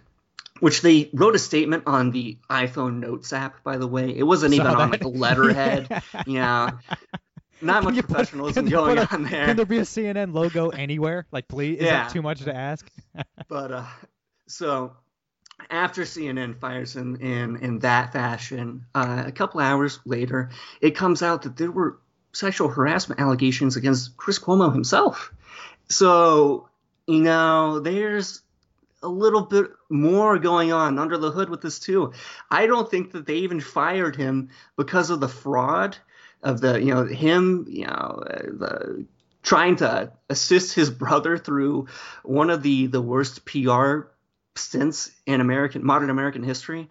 which 0.60 0.82
they 0.82 1.08
wrote 1.12 1.34
a 1.34 1.38
statement 1.38 1.84
on 1.86 2.10
the 2.10 2.36
iPhone 2.50 3.00
Notes 3.00 3.32
app, 3.32 3.62
by 3.64 3.78
the 3.78 3.86
way. 3.86 4.16
It 4.16 4.22
wasn't 4.22 4.54
even 4.54 4.66
on 4.66 4.90
like 4.90 5.04
a 5.04 5.08
letterhead. 5.08 6.02
you 6.26 6.34
know, 6.34 6.68
not 7.62 7.84
much 7.84 7.94
put- 7.94 8.06
professionalism 8.08 8.68
going 8.68 8.98
a- 8.98 9.08
on 9.10 9.22
there. 9.24 9.46
Can 9.46 9.56
there 9.56 9.66
be 9.66 9.78
a 9.78 9.82
CNN 9.82 10.34
logo 10.34 10.68
anywhere? 10.68 11.26
Like, 11.32 11.48
please? 11.48 11.78
Is 11.78 11.86
Yeah. 11.86 12.02
that 12.04 12.12
too 12.12 12.22
much 12.22 12.42
to 12.42 12.54
ask? 12.54 12.86
But 13.48 13.72
uh, 13.72 13.84
so 14.46 14.92
after 15.70 16.02
CNN 16.02 16.58
fires 16.58 16.96
him 16.96 17.16
in 17.16 17.56
in 17.56 17.78
that 17.80 18.12
fashion, 18.12 18.86
uh, 18.94 19.24
a 19.26 19.32
couple 19.32 19.60
hours 19.60 20.00
later, 20.04 20.50
it 20.80 20.92
comes 20.96 21.22
out 21.22 21.42
that 21.42 21.56
there 21.56 21.70
were 21.70 21.98
sexual 22.32 22.68
harassment 22.68 23.20
allegations 23.20 23.76
against 23.76 24.16
Chris 24.16 24.38
Cuomo 24.38 24.72
himself. 24.72 25.32
So 25.88 26.68
you 27.06 27.22
know, 27.22 27.80
there's 27.80 28.42
a 29.02 29.08
little 29.08 29.42
bit 29.42 29.70
more 29.90 30.38
going 30.38 30.72
on 30.72 30.98
under 30.98 31.18
the 31.18 31.30
hood 31.30 31.50
with 31.50 31.60
this 31.60 31.78
too. 31.78 32.12
I 32.50 32.66
don't 32.66 32.90
think 32.90 33.12
that 33.12 33.26
they 33.26 33.36
even 33.36 33.60
fired 33.60 34.16
him 34.16 34.50
because 34.76 35.10
of 35.10 35.20
the 35.20 35.28
fraud 35.28 35.96
of 36.42 36.60
the 36.60 36.80
you 36.80 36.92
know 36.92 37.04
him 37.04 37.66
you 37.68 37.86
know 37.86 38.22
the 38.26 39.06
trying 39.42 39.76
to 39.76 40.12
assist 40.30 40.74
his 40.74 40.90
brother 40.90 41.38
through 41.38 41.86
one 42.22 42.50
of 42.50 42.62
the 42.62 42.86
the 42.86 43.02
worst 43.02 43.44
PR 43.44 44.08
stints 44.56 45.10
in 45.26 45.40
American 45.40 45.84
modern 45.84 46.10
American 46.10 46.42
history. 46.42 46.88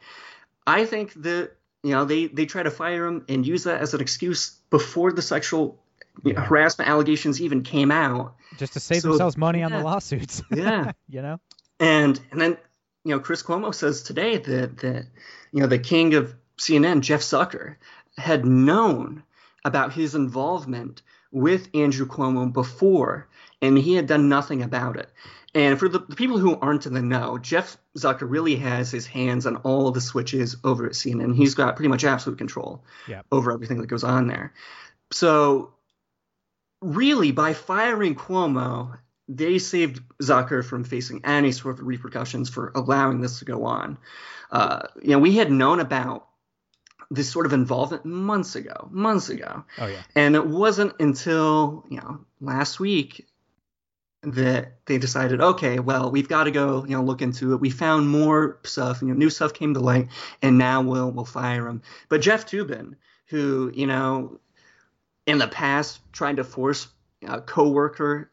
I 0.66 0.86
think 0.86 1.14
that 1.24 1.52
you 1.84 1.92
know 1.92 2.06
they 2.06 2.28
they 2.28 2.46
try 2.46 2.64
to 2.64 2.72
fire 2.72 3.06
him 3.06 3.26
and 3.30 3.46
use 3.46 3.64
that 3.66 3.82
as 3.82 3.94
an 3.94 4.02
excuse 4.02 4.58
before 4.70 5.12
the 5.12 5.22
sexual 5.22 5.80
you 6.24 6.34
know, 6.34 6.42
harassment 6.42 6.90
allegations 6.90 7.42
even 7.42 7.64
came 7.64 7.92
out. 7.92 8.36
Just 8.58 8.74
to 8.74 8.80
save 8.80 9.02
So, 9.02 9.10
themselves 9.10 9.38
money 9.38 9.64
on 9.64 9.72
the 9.72 9.80
lawsuits. 9.80 10.42
Yeah. 10.52 10.92
you 11.10 11.22
know? 11.22 11.40
And 11.80 12.20
and 12.32 12.40
then 12.42 12.58
you 13.04 13.16
know 13.16 13.20
Chris 13.20 13.44
Cuomo 13.44 13.74
says 13.74 14.04
today 14.04 14.38
that 14.38 14.78
that 14.80 15.06
you 15.52 15.62
know 15.62 15.68
the 15.68 15.80
king 15.80 16.14
of 16.14 16.36
CNN 16.58 17.02
Jeff 17.02 17.22
Zucker 17.22 17.76
had 18.18 18.46
known 18.46 19.24
about 19.66 19.94
his 19.94 20.16
involvement 20.16 21.02
with 21.32 21.70
Andrew 21.74 22.06
Cuomo 22.06 22.52
before, 22.52 23.28
and 23.62 23.78
he 23.78 23.96
had 23.96 24.06
done 24.06 24.28
nothing 24.30 24.62
about 24.62 24.98
it. 24.98 25.10
And 25.54 25.78
for 25.78 25.90
the, 25.90 26.00
the 26.00 26.16
people 26.16 26.38
who 26.38 26.58
aren't 26.60 26.86
in 26.86 26.94
the 26.94 27.02
know, 27.02 27.38
Jeff 27.38 27.76
Zucker 27.98 28.30
really 28.30 28.56
has 28.56 28.90
his 28.90 29.06
hands 29.06 29.46
on 29.46 29.58
all 29.58 29.92
the 29.92 30.00
switches 30.00 30.56
over 30.64 30.86
at 30.86 30.94
CNN. 30.94 31.36
He's 31.36 31.56
got 31.56 31.76
pretty 31.76 31.90
much 31.90 32.06
absolute 32.06 32.38
control 32.38 32.86
Yeah. 33.08 33.24
over 33.32 33.52
everything 33.52 33.82
that 33.82 33.88
goes 33.88 34.04
on 34.06 34.28
there. 34.28 34.54
So, 35.12 35.74
really, 36.82 37.32
by 37.32 37.54
firing 37.54 38.16
Cuomo, 38.16 38.98
they 39.28 39.60
saved 39.60 40.02
Zucker 40.22 40.64
from 40.64 40.84
facing 40.84 41.26
any 41.26 41.52
sort 41.52 41.80
of 41.80 41.86
repercussions 41.86 42.50
for 42.50 42.72
allowing 42.76 43.20
this 43.22 43.40
to 43.40 43.46
go 43.46 43.66
on. 43.66 43.98
Uh, 44.52 44.84
you 45.02 45.10
know, 45.12 45.20
we 45.20 45.36
had 45.36 45.52
known 45.52 45.80
about 45.80 46.28
this 47.10 47.30
sort 47.30 47.46
of 47.46 47.52
involvement 47.54 48.06
months 48.06 48.56
ago, 48.56 48.88
months 48.90 49.28
ago. 49.30 49.66
Oh, 49.78 49.88
yeah. 49.88 50.02
And 50.16 50.36
it 50.36 50.48
wasn't 50.48 50.94
until, 51.00 51.86
you 51.90 51.98
know, 51.98 52.26
last 52.40 52.80
week 52.80 53.28
that 54.24 54.78
they 54.86 54.98
decided, 54.98 55.42
okay, 55.42 55.80
well, 55.80 56.12
we've 56.12 56.30
got 56.30 56.44
to 56.44 56.52
go, 56.52 56.86
you 56.86 56.96
know, 56.96 57.04
look 57.04 57.22
into 57.22 57.54
it. 57.54 57.60
We 57.60 57.72
found 57.72 58.08
more 58.08 58.60
stuff, 58.64 59.02
you 59.02 59.08
know, 59.08 59.16
new 59.16 59.30
stuff 59.30 59.54
came 59.54 59.74
to 59.74 59.80
light, 59.80 60.10
and 60.42 60.58
now 60.58 60.82
we'll 60.82 61.12
we'll 61.12 61.26
fire 61.26 61.68
him. 61.68 61.82
But 62.08 62.22
Jeff 62.22 62.46
Toobin, 62.46 62.96
who, 63.28 63.72
you 63.74 63.88
know, 63.88 64.40
in 65.26 65.40
the 65.40 65.48
past 65.48 66.02
tried 66.12 66.38
to 66.38 66.44
force 66.44 66.88
a 67.24 67.42
coworker 67.42 68.30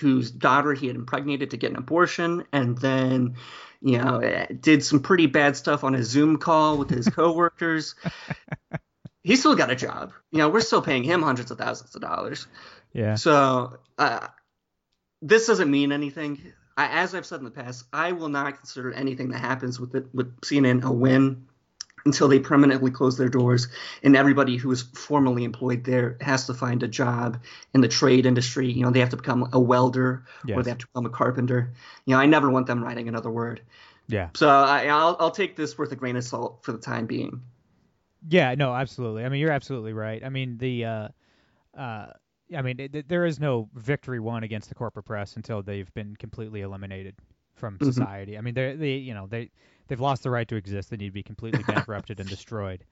whose 0.00 0.30
daughter 0.30 0.74
he 0.74 0.86
had 0.86 0.96
impregnated 0.96 1.50
to 1.50 1.56
get 1.56 1.70
an 1.70 1.76
abortion, 1.76 2.44
and 2.52 2.76
then, 2.78 3.36
you 3.80 3.98
know, 3.98 4.18
eh, 4.18 4.46
did 4.60 4.84
some 4.84 5.00
pretty 5.00 5.26
bad 5.26 5.56
stuff 5.56 5.82
on 5.82 5.94
a 5.94 6.02
Zoom 6.02 6.36
call 6.36 6.76
with 6.76 6.90
his 6.90 7.08
coworkers. 7.08 7.94
he 9.22 9.36
still 9.36 9.56
got 9.56 9.70
a 9.70 9.76
job. 9.76 10.12
You 10.30 10.38
know, 10.38 10.50
we're 10.50 10.60
still 10.60 10.82
paying 10.82 11.04
him 11.04 11.22
hundreds 11.22 11.50
of 11.50 11.58
thousands 11.58 11.94
of 11.94 12.02
dollars. 12.02 12.46
Yeah. 12.92 13.14
So 13.14 13.78
uh, 13.98 14.28
this 15.22 15.46
doesn't 15.46 15.70
mean 15.70 15.92
anything. 15.92 16.52
I, 16.76 17.00
as 17.00 17.14
I've 17.14 17.24
said 17.24 17.38
in 17.38 17.44
the 17.44 17.50
past, 17.50 17.84
I 17.92 18.12
will 18.12 18.28
not 18.28 18.58
consider 18.58 18.92
anything 18.92 19.30
that 19.30 19.38
happens 19.38 19.78
with 19.78 19.94
it 19.94 20.06
with 20.12 20.40
CNN 20.40 20.82
a 20.82 20.92
win 20.92 21.46
until 22.04 22.26
they 22.26 22.40
permanently 22.40 22.90
close 22.90 23.16
their 23.16 23.28
doors 23.28 23.68
and 24.02 24.16
everybody 24.16 24.56
who 24.56 24.70
is 24.72 24.82
formally 24.82 25.44
employed 25.44 25.84
there 25.84 26.16
has 26.20 26.46
to 26.46 26.54
find 26.54 26.82
a 26.82 26.88
job 26.88 27.40
in 27.74 27.80
the 27.80 27.88
trade 27.88 28.26
industry. 28.26 28.72
You 28.72 28.82
know, 28.82 28.90
they 28.90 28.98
have 28.98 29.10
to 29.10 29.16
become 29.16 29.48
a 29.52 29.60
welder 29.60 30.24
or 30.52 30.62
they 30.64 30.70
have 30.70 30.78
to 30.78 30.86
become 30.88 31.06
a 31.06 31.10
carpenter. 31.10 31.72
You 32.04 32.14
know, 32.14 32.20
I 32.20 32.26
never 32.26 32.50
want 32.50 32.66
them 32.66 32.82
writing 32.82 33.06
another 33.06 33.30
word. 33.30 33.62
Yeah. 34.08 34.30
So 34.34 34.48
I, 34.48 34.86
I'll, 34.86 35.16
I'll 35.20 35.30
take 35.30 35.54
this 35.54 35.78
with 35.78 35.92
a 35.92 35.96
grain 35.96 36.16
of 36.16 36.24
salt 36.24 36.64
for 36.64 36.72
the 36.72 36.78
time 36.78 37.06
being. 37.06 37.42
Yeah, 38.28 38.54
no, 38.56 38.74
absolutely. 38.74 39.24
I 39.24 39.28
mean, 39.28 39.40
you're 39.40 39.52
absolutely 39.52 39.92
right. 39.92 40.24
I 40.24 40.28
mean, 40.28 40.58
the, 40.58 40.84
uh, 40.84 41.08
uh, 41.76 42.06
I 42.56 42.62
mean, 42.62 42.78
it, 42.78 43.08
there 43.08 43.24
is 43.24 43.40
no 43.40 43.68
victory 43.74 44.20
won 44.20 44.42
against 44.42 44.68
the 44.68 44.74
corporate 44.74 45.06
press 45.06 45.36
until 45.36 45.62
they've 45.62 45.92
been 45.94 46.16
completely 46.16 46.60
eliminated 46.60 47.16
from 47.54 47.78
society. 47.80 48.36
I 48.38 48.40
mean, 48.40 48.54
they, 48.54 48.74
they, 48.74 48.94
you 48.94 49.14
know, 49.14 49.26
they, 49.26 49.50
they've 49.88 50.00
lost 50.00 50.22
the 50.22 50.30
right 50.30 50.48
to 50.48 50.56
exist. 50.56 50.90
They 50.90 50.96
need 50.96 51.06
to 51.08 51.12
be 51.12 51.22
completely 51.22 51.62
bankrupted 51.66 52.20
and 52.20 52.28
destroyed. 52.28 52.84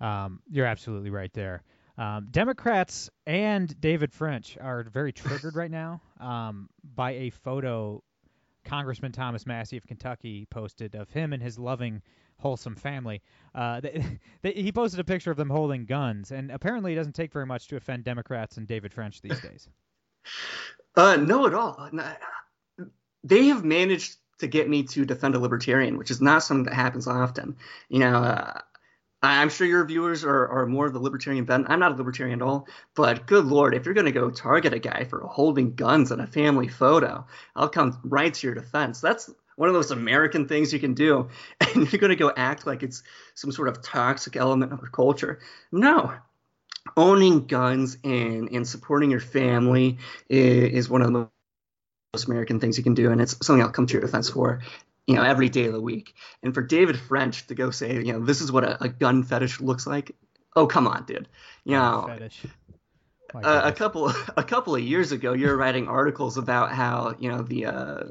Um, 0.00 0.40
you're 0.50 0.66
absolutely 0.66 1.10
right 1.10 1.32
there. 1.32 1.62
Um, 1.96 2.28
Democrats 2.30 3.10
and 3.26 3.78
David 3.80 4.12
French 4.12 4.56
are 4.60 4.84
very 4.84 5.12
triggered 5.12 5.56
right 5.56 5.70
now 5.70 6.00
um, 6.20 6.68
by 6.94 7.12
a 7.12 7.30
photo 7.30 8.02
Congressman 8.68 9.12
Thomas 9.12 9.46
Massie 9.46 9.76
of 9.76 9.86
Kentucky 9.86 10.46
posted 10.50 10.94
of 10.94 11.10
him 11.10 11.32
and 11.32 11.42
his 11.42 11.58
loving, 11.58 12.02
wholesome 12.38 12.76
family. 12.76 13.22
Uh, 13.54 13.80
they, 13.82 14.04
they, 14.42 14.52
he 14.52 14.70
posted 14.70 15.00
a 15.00 15.04
picture 15.04 15.30
of 15.30 15.36
them 15.36 15.50
holding 15.50 15.84
guns, 15.84 16.30
and 16.30 16.50
apparently 16.50 16.92
it 16.92 16.96
doesn't 16.96 17.14
take 17.14 17.32
very 17.32 17.46
much 17.46 17.68
to 17.68 17.76
offend 17.76 18.04
Democrats 18.04 18.56
and 18.56 18.66
David 18.66 18.92
French 18.92 19.20
these 19.20 19.40
days. 19.40 19.68
Uh, 20.96 21.14
no, 21.14 21.46
at 21.46 21.54
all. 21.54 21.88
They 23.22 23.46
have 23.46 23.64
managed 23.64 24.16
to 24.40 24.48
get 24.48 24.68
me 24.68 24.82
to 24.84 25.04
defend 25.04 25.36
a 25.36 25.38
libertarian, 25.38 25.96
which 25.96 26.10
is 26.10 26.20
not 26.20 26.42
something 26.42 26.64
that 26.64 26.74
happens 26.74 27.06
often. 27.06 27.56
You 27.88 28.00
know, 28.00 28.16
uh, 28.16 28.60
I'm 29.22 29.48
sure 29.48 29.66
your 29.66 29.84
viewers 29.84 30.24
are, 30.24 30.46
are 30.48 30.66
more 30.66 30.86
of 30.86 30.92
the 30.92 31.00
libertarian 31.00 31.44
bent. 31.44 31.66
I'm 31.68 31.80
not 31.80 31.92
a 31.92 31.96
libertarian 31.96 32.40
at 32.40 32.46
all, 32.46 32.68
but 32.94 33.26
good 33.26 33.46
lord, 33.46 33.74
if 33.74 33.84
you're 33.84 33.94
going 33.94 34.06
to 34.06 34.12
go 34.12 34.30
target 34.30 34.72
a 34.72 34.78
guy 34.78 35.04
for 35.04 35.20
holding 35.26 35.74
guns 35.74 36.12
in 36.12 36.20
a 36.20 36.26
family 36.26 36.68
photo, 36.68 37.26
I'll 37.56 37.68
come 37.68 37.98
right 38.04 38.32
to 38.32 38.46
your 38.46 38.54
defense. 38.54 39.00
That's 39.00 39.28
one 39.56 39.68
of 39.68 39.74
those 39.74 39.90
American 39.90 40.46
things 40.46 40.72
you 40.72 40.78
can 40.78 40.94
do. 40.94 41.28
And 41.74 41.92
you're 41.92 42.00
going 42.00 42.10
to 42.10 42.16
go 42.16 42.32
act 42.34 42.66
like 42.66 42.82
it's 42.82 43.02
some 43.34 43.52
sort 43.52 43.68
of 43.68 43.82
toxic 43.82 44.36
element 44.36 44.72
of 44.72 44.80
our 44.80 44.88
culture. 44.88 45.40
No. 45.72 46.14
Owning 46.96 47.46
guns 47.46 47.98
and, 48.04 48.48
and 48.50 48.66
supporting 48.66 49.10
your 49.10 49.20
family 49.20 49.98
is, 50.28 50.72
is 50.72 50.90
one 50.90 51.02
of 51.02 51.12
the 51.12 51.28
most 52.14 52.26
American 52.26 52.58
things 52.58 52.78
you 52.78 52.84
can 52.84 52.94
do, 52.94 53.10
and 53.10 53.20
it's 53.20 53.36
something 53.44 53.62
I'll 53.62 53.70
come 53.70 53.86
to 53.86 53.92
your 53.92 54.00
defense 54.00 54.30
for 54.30 54.60
you 55.08 55.14
know, 55.16 55.22
every 55.22 55.48
day 55.48 55.64
of 55.64 55.72
the 55.72 55.80
week. 55.80 56.14
And 56.42 56.54
for 56.54 56.62
David 56.62 56.98
French 56.98 57.46
to 57.48 57.54
go 57.54 57.70
say, 57.70 57.94
you 57.94 58.12
know, 58.12 58.20
this 58.24 58.40
is 58.40 58.52
what 58.52 58.62
a, 58.64 58.84
a 58.84 58.88
gun 58.88 59.22
fetish 59.24 59.60
looks 59.60 59.86
like. 59.86 60.14
Oh, 60.54 60.66
come 60.66 60.86
on, 60.86 61.04
dude. 61.06 61.28
You 61.64 61.72
know, 61.72 62.04
Fetish. 62.08 62.44
A 63.34 63.72
couple 63.72 64.12
a 64.36 64.42
couple 64.44 64.74
of 64.74 64.80
years 64.82 65.12
ago, 65.12 65.34
you 65.34 65.48
were 65.48 65.56
writing 65.56 65.86
articles 65.88 66.38
about 66.38 66.72
how 66.72 67.14
you 67.18 67.30
know 67.30 67.42
the 67.42 67.66
uh, 67.66 68.04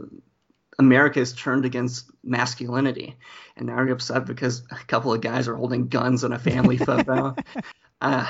America 0.78 1.20
is 1.20 1.34
turned 1.34 1.66
against 1.66 2.12
masculinity, 2.24 3.18
and 3.56 3.66
now 3.66 3.78
you're 3.78 3.94
upset 3.94 4.26
because 4.26 4.64
a 4.70 4.76
couple 4.86 5.12
of 5.14 5.22
guys 5.22 5.48
are 5.48 5.56
holding 5.56 5.88
guns 5.88 6.24
in 6.24 6.34
a 6.34 6.40
family 6.40 6.78
photo. 6.78 7.36
Uh, 8.00 8.28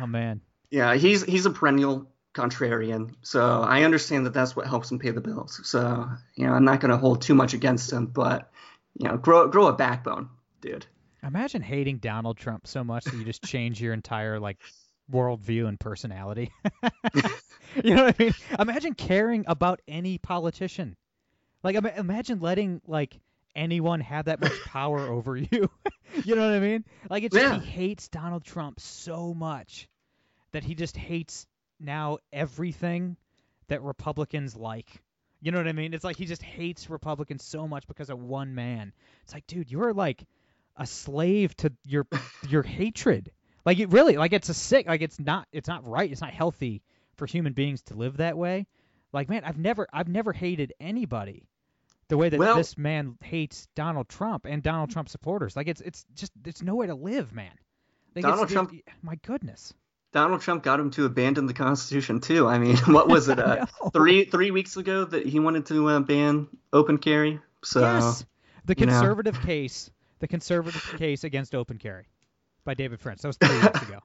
Oh 0.00 0.06
man. 0.08 0.40
yeah, 0.72 0.94
he's 0.96 1.22
he's 1.22 1.46
a 1.46 1.50
perennial 1.50 2.09
contrarian, 2.34 3.14
so 3.22 3.62
I 3.62 3.82
understand 3.82 4.26
that 4.26 4.34
that's 4.34 4.54
what 4.54 4.66
helps 4.66 4.90
him 4.90 4.98
pay 4.98 5.10
the 5.10 5.20
bills. 5.20 5.60
So 5.64 6.08
you 6.34 6.46
know, 6.46 6.52
I'm 6.52 6.64
not 6.64 6.80
going 6.80 6.90
to 6.90 6.96
hold 6.96 7.22
too 7.22 7.34
much 7.34 7.54
against 7.54 7.92
him, 7.92 8.06
but 8.06 8.50
you 8.98 9.08
know, 9.08 9.16
grow 9.16 9.48
grow 9.48 9.66
a 9.66 9.72
backbone, 9.72 10.28
dude. 10.60 10.86
Imagine 11.22 11.62
hating 11.62 11.98
Donald 11.98 12.38
Trump 12.38 12.66
so 12.66 12.82
much 12.82 13.04
that 13.04 13.14
you 13.14 13.24
just 13.24 13.44
change 13.44 13.80
your 13.80 13.92
entire 13.92 14.40
like 14.40 14.58
worldview 15.10 15.68
and 15.68 15.78
personality. 15.78 16.50
you 17.84 17.94
know 17.94 18.04
what 18.04 18.16
I 18.18 18.22
mean? 18.22 18.34
Imagine 18.58 18.94
caring 18.94 19.44
about 19.46 19.80
any 19.86 20.18
politician. 20.18 20.96
Like 21.62 21.76
ima- 21.76 21.92
imagine 21.96 22.40
letting 22.40 22.80
like 22.86 23.20
anyone 23.54 24.00
have 24.00 24.26
that 24.26 24.40
much 24.40 24.58
power 24.64 25.00
over 25.08 25.36
you. 25.36 25.48
you 26.24 26.34
know 26.34 26.46
what 26.46 26.56
I 26.56 26.60
mean? 26.60 26.84
Like 27.08 27.24
it's 27.24 27.36
just 27.36 27.62
he 27.62 27.70
hates 27.70 28.08
Donald 28.08 28.44
Trump 28.44 28.80
so 28.80 29.34
much 29.34 29.88
that 30.52 30.64
he 30.64 30.74
just 30.74 30.96
hates 30.96 31.46
now 31.80 32.18
everything 32.32 33.16
that 33.68 33.82
Republicans 33.82 34.56
like. 34.56 35.02
You 35.40 35.52
know 35.52 35.58
what 35.58 35.68
I 35.68 35.72
mean? 35.72 35.94
It's 35.94 36.04
like 36.04 36.16
he 36.16 36.26
just 36.26 36.42
hates 36.42 36.90
Republicans 36.90 37.42
so 37.44 37.66
much 37.66 37.86
because 37.86 38.10
of 38.10 38.20
one 38.20 38.54
man. 38.54 38.92
It's 39.24 39.32
like, 39.32 39.46
dude, 39.46 39.70
you're 39.70 39.94
like 39.94 40.24
a 40.76 40.86
slave 40.86 41.56
to 41.58 41.72
your 41.86 42.06
your 42.48 42.62
hatred. 42.62 43.32
Like 43.64 43.78
it 43.78 43.90
really, 43.90 44.16
like 44.16 44.32
it's 44.32 44.48
a 44.48 44.54
sick, 44.54 44.86
like 44.86 45.02
it's 45.02 45.18
not, 45.18 45.46
it's 45.52 45.68
not 45.68 45.86
right, 45.86 46.10
it's 46.10 46.20
not 46.20 46.32
healthy 46.32 46.82
for 47.16 47.26
human 47.26 47.52
beings 47.52 47.82
to 47.82 47.94
live 47.94 48.18
that 48.18 48.36
way. 48.36 48.66
Like 49.12 49.28
man, 49.28 49.44
I've 49.44 49.58
never, 49.58 49.86
I've 49.92 50.08
never 50.08 50.32
hated 50.32 50.72
anybody 50.80 51.48
the 52.08 52.16
way 52.16 52.28
that 52.28 52.38
Well- 52.38 52.56
this 52.56 52.76
man 52.76 53.16
hates 53.22 53.66
Donald 53.74 54.08
Trump 54.08 54.46
and 54.46 54.62
Donald 54.62 54.90
Trump 54.90 55.08
supporters. 55.08 55.56
Like 55.56 55.68
it's, 55.68 55.80
it's 55.80 56.04
just, 56.14 56.32
it's 56.44 56.62
no 56.62 56.74
way 56.74 56.86
to 56.86 56.94
live, 56.94 57.32
man. 57.32 57.52
Like, 58.14 58.24
Donald 58.24 58.48
Trump- 58.48 58.72
my 59.02 59.14
goodness. 59.24 59.72
Donald 60.12 60.40
Trump 60.40 60.62
got 60.62 60.80
him 60.80 60.90
to 60.92 61.04
abandon 61.04 61.46
the 61.46 61.54
Constitution 61.54 62.20
too. 62.20 62.48
I 62.48 62.58
mean, 62.58 62.76
what 62.86 63.08
was 63.08 63.28
it? 63.28 63.38
Uh, 63.50 63.66
three 63.92 64.24
three 64.24 64.50
weeks 64.50 64.76
ago 64.76 65.04
that 65.04 65.26
he 65.26 65.40
wanted 65.40 65.66
to 65.66 65.88
uh, 65.88 66.00
ban 66.00 66.48
open 66.72 66.98
carry. 66.98 67.40
So 67.64 67.80
yes, 67.80 68.24
the 68.64 68.74
you 68.76 68.86
know. 68.86 68.92
conservative 68.92 69.40
case, 69.42 69.90
the 70.18 70.28
conservative 70.28 70.94
case 70.98 71.24
against 71.24 71.54
open 71.54 71.78
carry, 71.78 72.06
by 72.64 72.74
David 72.74 73.00
French. 73.00 73.20
That 73.20 73.28
was 73.28 73.36
three 73.36 73.58
weeks 73.60 73.82
ago. 73.82 73.98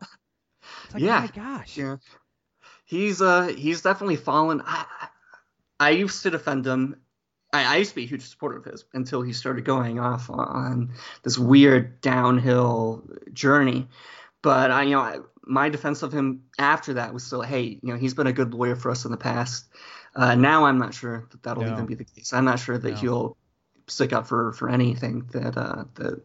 It's 0.86 0.94
like, 0.94 1.04
Yeah. 1.04 1.18
oh 1.18 1.22
my 1.22 1.28
gosh. 1.28 1.78
yeah, 1.78 1.98
he's 2.86 3.22
uh 3.22 3.48
he's 3.48 3.82
definitely 3.82 4.16
fallen. 4.16 4.62
I, 4.66 4.86
I 5.80 5.90
used 5.92 6.24
to 6.24 6.30
defend 6.30 6.66
him. 6.66 6.96
I, 7.54 7.76
I 7.76 7.78
used 7.78 7.92
to 7.92 7.96
be 7.96 8.04
a 8.04 8.08
huge 8.08 8.24
supporter 8.24 8.58
of 8.58 8.66
his 8.66 8.86
until 8.94 9.22
he 9.22 9.34
started 9.34 9.66
going 9.66 10.00
off 10.00 10.30
on 10.30 10.94
this 11.24 11.38
weird 11.38 12.02
downhill 12.02 13.04
journey. 13.34 13.88
But 14.42 14.72
I, 14.72 14.84
you 14.84 14.92
know, 14.92 15.02
I, 15.02 15.20
my 15.46 15.70
defense 15.70 16.04
of 16.04 16.12
him 16.12 16.44
after 16.58 16.94
that 16.96 17.14
was 17.14 17.24
still, 17.24 17.42
hey, 17.42 17.64
you 17.82 17.92
know, 17.94 17.96
he's 17.98 18.14
been 18.14 18.28
a 18.28 18.34
good 18.34 18.54
lawyer 18.54 18.76
for 18.76 18.92
us 18.92 19.06
in 19.06 19.12
the 19.12 19.18
past. 19.18 19.66
Uh, 20.16 20.36
now 20.36 20.66
I'm 20.66 20.78
not 20.78 20.94
sure 20.94 21.28
that 21.32 21.44
that'll 21.44 21.64
No. 21.64 21.74
even 21.74 21.86
be 21.86 21.96
the 21.96 22.06
case. 22.06 22.34
I'm 22.34 22.46
not 22.46 22.60
sure 22.60 22.78
that 22.78 22.90
No. 22.90 22.96
he'll 22.96 23.38
stick 23.88 24.14
up 24.14 24.28
for 24.28 24.52
for 24.54 24.70
anything 24.70 25.28
that 25.34 25.58
uh, 25.58 25.84
that 25.96 26.22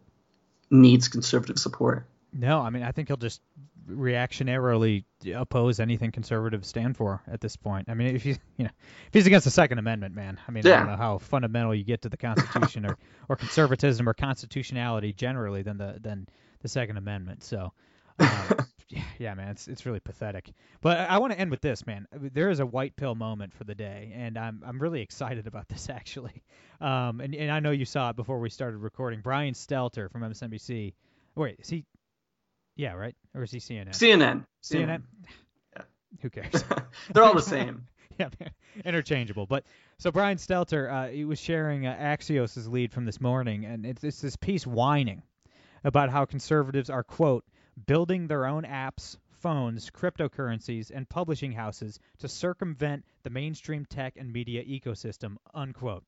needs 0.70 1.08
conservative 1.08 1.58
support. 1.58 2.06
No, 2.32 2.60
I 2.60 2.70
mean 2.70 2.82
I 2.84 2.92
think 2.92 3.08
he'll 3.08 3.16
just 3.16 3.40
reactionarily 3.88 5.04
oppose 5.34 5.80
anything 5.80 6.12
conservatives 6.12 6.68
stand 6.68 6.96
for 6.96 7.20
at 7.26 7.40
this 7.40 7.56
point. 7.56 7.88
I 7.88 7.94
mean 7.94 8.14
if 8.14 8.22
he's 8.22 8.38
you 8.56 8.64
know 8.64 8.70
if 9.08 9.12
he's 9.12 9.26
against 9.26 9.44
the 9.44 9.50
Second 9.50 9.78
Amendment, 9.78 10.14
man, 10.14 10.38
I 10.46 10.50
mean 10.52 10.66
I 10.66 10.70
don't 10.70 10.86
know 10.86 10.96
how 10.96 11.18
fundamental 11.18 11.74
you 11.74 11.84
get 11.84 12.02
to 12.02 12.08
the 12.08 12.16
Constitution 12.16 12.86
or, 12.86 12.96
or 13.28 13.36
conservatism 13.36 14.08
or 14.08 14.14
constitutionality 14.14 15.12
generally 15.12 15.62
than 15.62 15.76
the 15.78 15.98
than 16.00 16.28
the 16.62 16.68
Second 16.68 16.96
Amendment. 16.96 17.42
So 17.44 17.72
um, 18.18 18.28
yeah, 18.90 19.02
yeah, 19.18 19.34
man, 19.34 19.48
it's 19.48 19.68
it's 19.68 19.86
really 19.86 20.00
pathetic. 20.00 20.50
But 20.80 20.98
I, 20.98 21.04
I 21.04 21.18
want 21.18 21.32
to 21.32 21.38
end 21.38 21.50
with 21.50 21.60
this, 21.60 21.86
man. 21.86 22.06
There 22.12 22.50
is 22.50 22.58
a 22.58 22.66
white 22.66 22.96
pill 22.96 23.14
moment 23.14 23.54
for 23.54 23.64
the 23.64 23.74
day, 23.74 24.12
and 24.14 24.36
I'm 24.36 24.62
I'm 24.66 24.80
really 24.80 25.00
excited 25.00 25.46
about 25.46 25.68
this 25.68 25.88
actually. 25.90 26.42
Um, 26.80 27.20
and 27.20 27.34
and 27.34 27.50
I 27.50 27.60
know 27.60 27.70
you 27.70 27.84
saw 27.84 28.10
it 28.10 28.16
before 28.16 28.40
we 28.40 28.50
started 28.50 28.78
recording. 28.78 29.20
Brian 29.20 29.54
Stelter 29.54 30.10
from 30.10 30.22
MSNBC. 30.22 30.94
Wait, 31.36 31.60
is 31.60 31.68
he? 31.68 31.84
Yeah, 32.74 32.94
right. 32.94 33.14
Or 33.34 33.44
is 33.44 33.52
he 33.52 33.58
CNN? 33.58 33.90
CNN. 33.90 34.44
CNN. 34.62 35.02
Yeah. 35.76 35.82
Who 36.22 36.30
cares? 36.30 36.64
They're 37.12 37.22
all 37.22 37.34
the 37.34 37.42
same. 37.56 37.86
yeah, 38.18 38.28
man. 38.40 38.50
interchangeable. 38.84 39.46
But 39.46 39.64
so 39.98 40.10
Brian 40.10 40.38
Stelter, 40.38 40.90
uh, 40.90 41.08
he 41.08 41.24
was 41.24 41.38
sharing 41.38 41.86
uh, 41.86 41.94
Axios' 41.94 42.68
lead 42.68 42.92
from 42.92 43.04
this 43.04 43.20
morning, 43.20 43.64
and 43.66 43.86
it's, 43.86 44.02
it's 44.02 44.20
this 44.20 44.36
piece 44.36 44.66
whining 44.66 45.22
about 45.84 46.10
how 46.10 46.24
conservatives 46.24 46.90
are 46.90 47.04
quote 47.04 47.44
building 47.86 48.26
their 48.26 48.46
own 48.46 48.64
apps, 48.64 49.16
phones, 49.40 49.90
cryptocurrencies, 49.90 50.90
and 50.94 51.08
publishing 51.08 51.52
houses 51.52 51.98
to 52.18 52.28
circumvent 52.28 53.04
the 53.22 53.30
mainstream 53.30 53.86
tech 53.86 54.16
and 54.16 54.32
media 54.32 54.62
ecosystem 54.64 55.36
unquote. 55.54 56.04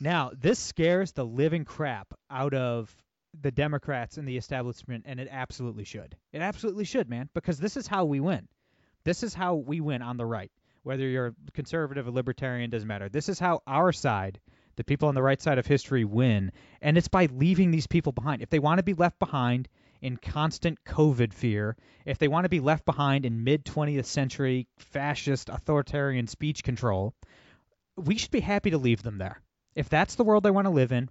Now 0.00 0.32
this 0.38 0.58
scares 0.58 1.12
the 1.12 1.24
living 1.24 1.64
crap 1.64 2.12
out 2.30 2.54
of 2.54 2.94
the 3.40 3.50
Democrats 3.50 4.16
and 4.18 4.26
the 4.26 4.36
establishment, 4.36 5.04
and 5.06 5.20
it 5.20 5.28
absolutely 5.30 5.84
should. 5.84 6.16
It 6.32 6.40
absolutely 6.40 6.84
should, 6.84 7.08
man, 7.08 7.28
because 7.34 7.58
this 7.58 7.76
is 7.76 7.86
how 7.86 8.04
we 8.04 8.20
win. 8.20 8.48
This 9.04 9.22
is 9.22 9.34
how 9.34 9.54
we 9.56 9.80
win 9.80 10.02
on 10.02 10.16
the 10.16 10.26
right. 10.26 10.50
Whether 10.82 11.06
you're 11.06 11.34
conservative 11.52 12.06
or 12.06 12.12
libertarian 12.12 12.70
doesn't 12.70 12.88
matter. 12.88 13.08
This 13.08 13.28
is 13.28 13.38
how 13.38 13.62
our 13.66 13.92
side, 13.92 14.40
the 14.76 14.84
people 14.84 15.08
on 15.08 15.14
the 15.14 15.22
right 15.22 15.40
side 15.40 15.58
of 15.58 15.66
history, 15.66 16.04
win, 16.04 16.52
and 16.80 16.96
it's 16.96 17.08
by 17.08 17.26
leaving 17.26 17.70
these 17.70 17.86
people 17.86 18.12
behind. 18.12 18.42
If 18.42 18.50
they 18.50 18.58
want 18.58 18.78
to 18.78 18.84
be 18.84 18.94
left 18.94 19.18
behind 19.18 19.68
in 20.00 20.16
constant 20.16 20.82
COVID 20.84 21.32
fear, 21.32 21.76
if 22.04 22.18
they 22.18 22.28
want 22.28 22.44
to 22.44 22.50
be 22.50 22.60
left 22.60 22.84
behind 22.84 23.24
in 23.24 23.44
mid 23.44 23.64
20th 23.64 24.04
century 24.04 24.66
fascist 24.78 25.48
authoritarian 25.48 26.26
speech 26.26 26.62
control, 26.62 27.14
we 27.96 28.16
should 28.16 28.30
be 28.30 28.40
happy 28.40 28.70
to 28.70 28.78
leave 28.78 29.02
them 29.02 29.18
there. 29.18 29.42
If 29.74 29.88
that's 29.88 30.14
the 30.14 30.24
world 30.24 30.42
they 30.42 30.50
want 30.50 30.66
to 30.66 30.70
live 30.70 30.92
in, 30.92 31.10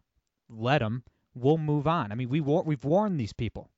let 0.49 0.79
them. 0.79 1.03
We'll 1.33 1.57
move 1.57 1.87
on. 1.87 2.11
I 2.11 2.15
mean, 2.15 2.29
we 2.29 2.41
war- 2.41 2.63
we've 2.63 2.83
warned 2.83 3.19
these 3.19 3.33
people. 3.33 3.69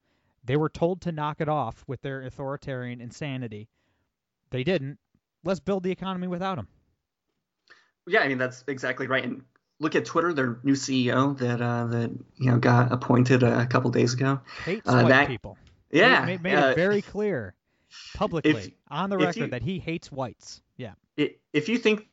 They 0.44 0.56
were 0.56 0.70
told 0.70 1.02
to 1.02 1.12
knock 1.12 1.42
it 1.42 1.50
off 1.50 1.84
with 1.88 2.02
their 2.02 2.22
authoritarian 2.22 3.02
insanity. 3.02 3.68
They 4.50 4.64
didn't. 4.64 5.00
Let's 5.44 5.60
build 5.60 5.84
the 5.84 5.92
economy 5.92 6.28
without 6.28 6.56
them. 6.56 6.68
Yeah, 8.06 8.22
I 8.22 8.28
mean 8.28 8.38
that's 8.38 8.64
exactly 8.68 9.08
right. 9.08 9.24
And 9.24 9.44
look 9.80 9.96
at 9.96 10.06
Twitter, 10.06 10.34
their 10.34 10.60
new 10.64 10.74
CEO 10.74 11.38
that 11.38 11.62
uh, 11.62 11.86
that 11.88 12.12
you 12.38 12.52
know 12.52 12.58
got 12.58 12.92
appointed 12.92 13.44
a 13.44 13.66
couple 13.68 13.90
days 13.92 14.14
ago. 14.14 14.40
Hates 14.66 14.88
Uh, 14.88 15.02
white 15.02 15.10
that- 15.10 15.28
people. 15.28 15.58
Yeah, 15.90 16.26
made, 16.26 16.44
made 16.44 16.56
uh, 16.56 16.68
it 16.72 16.76
very 16.76 17.02
clear 17.02 17.56
publicly 18.14 18.76
on 18.90 19.10
the 19.10 19.18
record 19.18 19.38
you- 19.38 19.48
that 19.48 19.62
he 19.62 19.80
hates 19.80 20.12
whites. 20.12 20.62
Yeah. 20.76 20.94
if 21.18 21.70
you 21.70 21.78
think 21.78 22.08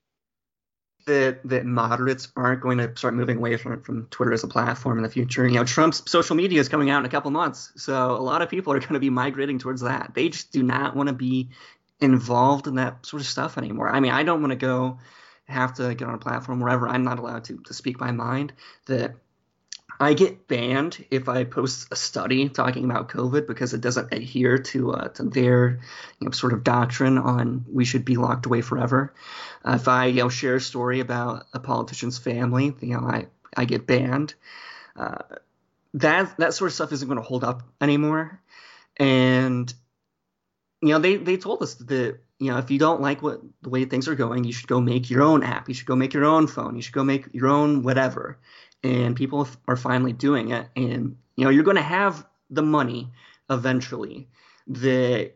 that 1.06 1.40
that 1.46 1.66
moderates 1.66 2.28
aren't 2.34 2.62
going 2.62 2.78
to 2.78 2.96
start 2.96 3.14
moving 3.14 3.36
away 3.36 3.56
from 3.56 3.82
from 3.82 4.06
Twitter 4.06 4.32
as 4.32 4.42
a 4.44 4.48
platform 4.48 4.96
in 4.98 5.02
the 5.02 5.10
future, 5.10 5.46
you 5.46 5.54
know, 5.56 5.64
Trump's 5.64 6.08
social 6.10 6.36
media 6.36 6.60
is 6.60 6.68
coming 6.68 6.88
out 6.88 7.00
in 7.00 7.04
a 7.04 7.08
couple 7.10 7.30
months, 7.30 7.72
so 7.76 8.12
a 8.12 8.22
lot 8.22 8.40
of 8.42 8.48
people 8.48 8.72
are 8.72 8.78
going 8.78 8.94
to 8.94 9.00
be 9.00 9.10
migrating 9.10 9.58
towards 9.58 9.82
that. 9.82 10.12
They 10.14 10.28
just 10.30 10.52
do 10.52 10.62
not 10.62 10.96
want 10.96 11.08
to 11.08 11.14
be 11.14 11.50
involved 12.00 12.66
in 12.66 12.76
that 12.76 13.04
sort 13.04 13.20
of 13.20 13.26
stuff 13.26 13.58
anymore. 13.58 13.90
I 13.90 14.00
mean, 14.00 14.12
I 14.12 14.22
don't 14.22 14.40
want 14.40 14.52
to 14.52 14.56
go 14.56 14.98
have 15.46 15.74
to 15.74 15.94
get 15.94 16.08
on 16.08 16.14
a 16.14 16.18
platform 16.18 16.60
wherever 16.60 16.88
I'm 16.88 17.04
not 17.04 17.18
allowed 17.18 17.44
to 17.44 17.58
to 17.66 17.74
speak 17.74 18.00
my 18.00 18.12
mind. 18.12 18.52
That 18.86 19.14
I 20.00 20.14
get 20.14 20.48
banned 20.48 21.04
if 21.10 21.28
I 21.28 21.44
post 21.44 21.88
a 21.92 21.96
study 21.96 22.48
talking 22.48 22.84
about 22.84 23.08
COVID 23.08 23.46
because 23.46 23.74
it 23.74 23.80
doesn't 23.80 24.12
adhere 24.12 24.58
to 24.58 24.92
uh, 24.92 25.08
to 25.08 25.24
their 25.24 25.80
you 26.18 26.26
know, 26.26 26.30
sort 26.30 26.52
of 26.52 26.64
doctrine 26.64 27.18
on 27.18 27.64
we 27.70 27.84
should 27.84 28.04
be 28.04 28.16
locked 28.16 28.46
away 28.46 28.60
forever. 28.60 29.14
Uh, 29.64 29.74
if 29.74 29.88
I 29.88 30.06
you 30.06 30.22
know 30.22 30.28
share 30.28 30.56
a 30.56 30.60
story 30.60 31.00
about 31.00 31.46
a 31.52 31.60
politician's 31.60 32.18
family, 32.18 32.74
you 32.80 32.94
know 32.94 33.06
I 33.06 33.26
I 33.56 33.64
get 33.66 33.86
banned. 33.86 34.34
Uh, 34.96 35.18
that 35.94 36.36
that 36.38 36.54
sort 36.54 36.70
of 36.70 36.74
stuff 36.74 36.92
isn't 36.92 37.08
going 37.08 37.20
to 37.20 37.26
hold 37.26 37.44
up 37.44 37.62
anymore. 37.80 38.40
And 38.96 39.72
you 40.84 40.90
know, 40.90 40.98
they 40.98 41.16
they 41.16 41.36
told 41.36 41.62
us 41.62 41.74
that 41.76 42.18
you 42.44 42.52
know 42.52 42.58
if 42.58 42.70
you 42.70 42.78
don't 42.78 43.00
like 43.00 43.22
what 43.22 43.40
the 43.62 43.70
way 43.70 43.84
things 43.84 44.06
are 44.06 44.14
going, 44.14 44.44
you 44.44 44.52
should 44.52 44.68
go 44.68 44.80
make 44.80 45.08
your 45.10 45.22
own 45.22 45.42
app. 45.42 45.68
You 45.68 45.74
should 45.74 45.86
go 45.86 45.96
make 45.96 46.12
your 46.12 46.24
own 46.24 46.46
phone. 46.46 46.76
You 46.76 46.82
should 46.82 46.94
go 46.94 47.04
make 47.04 47.26
your 47.32 47.48
own 47.48 47.82
whatever. 47.82 48.38
And 48.82 49.16
people 49.16 49.48
are 49.66 49.76
finally 49.76 50.12
doing 50.12 50.50
it. 50.50 50.68
And 50.76 51.16
you 51.36 51.44
know, 51.44 51.50
you're 51.50 51.64
going 51.64 51.76
to 51.76 51.82
have 51.82 52.26
the 52.50 52.62
money 52.62 53.10
eventually 53.48 54.28
that 54.68 55.32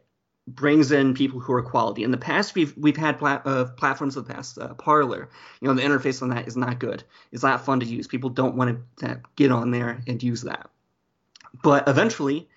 brings 0.46 0.92
in 0.92 1.14
people 1.14 1.40
who 1.40 1.52
are 1.52 1.62
quality. 1.62 2.04
In 2.04 2.10
the 2.10 2.18
past, 2.18 2.54
we've 2.54 2.76
we've 2.76 2.96
had 2.96 3.18
plat- 3.18 3.46
uh, 3.46 3.66
platforms 3.66 4.16
in 4.16 4.24
the 4.24 4.32
past, 4.32 4.58
uh, 4.58 4.74
Parler. 4.74 5.28
You 5.60 5.68
know, 5.68 5.74
the 5.74 5.82
interface 5.82 6.22
on 6.22 6.30
that 6.30 6.46
is 6.46 6.56
not 6.56 6.78
good. 6.78 7.04
It's 7.32 7.42
not 7.42 7.64
fun 7.64 7.80
to 7.80 7.86
use. 7.86 8.06
People 8.06 8.30
don't 8.30 8.56
want 8.56 8.80
to 8.98 9.20
get 9.36 9.50
on 9.50 9.70
there 9.70 10.02
and 10.06 10.22
use 10.22 10.42
that. 10.42 10.70
But 11.62 11.88
eventually, 11.88 12.48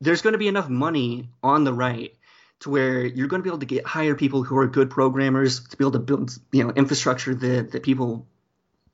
there's 0.00 0.22
going 0.22 0.32
to 0.32 0.38
be 0.38 0.48
enough 0.48 0.68
money 0.68 1.28
on 1.42 1.64
the 1.64 1.72
right 1.72 2.14
to 2.62 2.70
where 2.70 3.04
you're 3.04 3.28
going 3.28 3.40
to 3.40 3.44
be 3.44 3.50
able 3.50 3.58
to 3.58 3.66
get 3.66 3.86
hire 3.86 4.14
people 4.14 4.42
who 4.42 4.56
are 4.56 4.66
good 4.66 4.90
programmers 4.90 5.60
to 5.68 5.76
be 5.76 5.84
able 5.84 5.92
to 5.92 5.98
build 5.98 6.38
you 6.52 6.64
know 6.64 6.70
infrastructure 6.70 7.34
that 7.34 7.72
that 7.72 7.82
people 7.82 8.26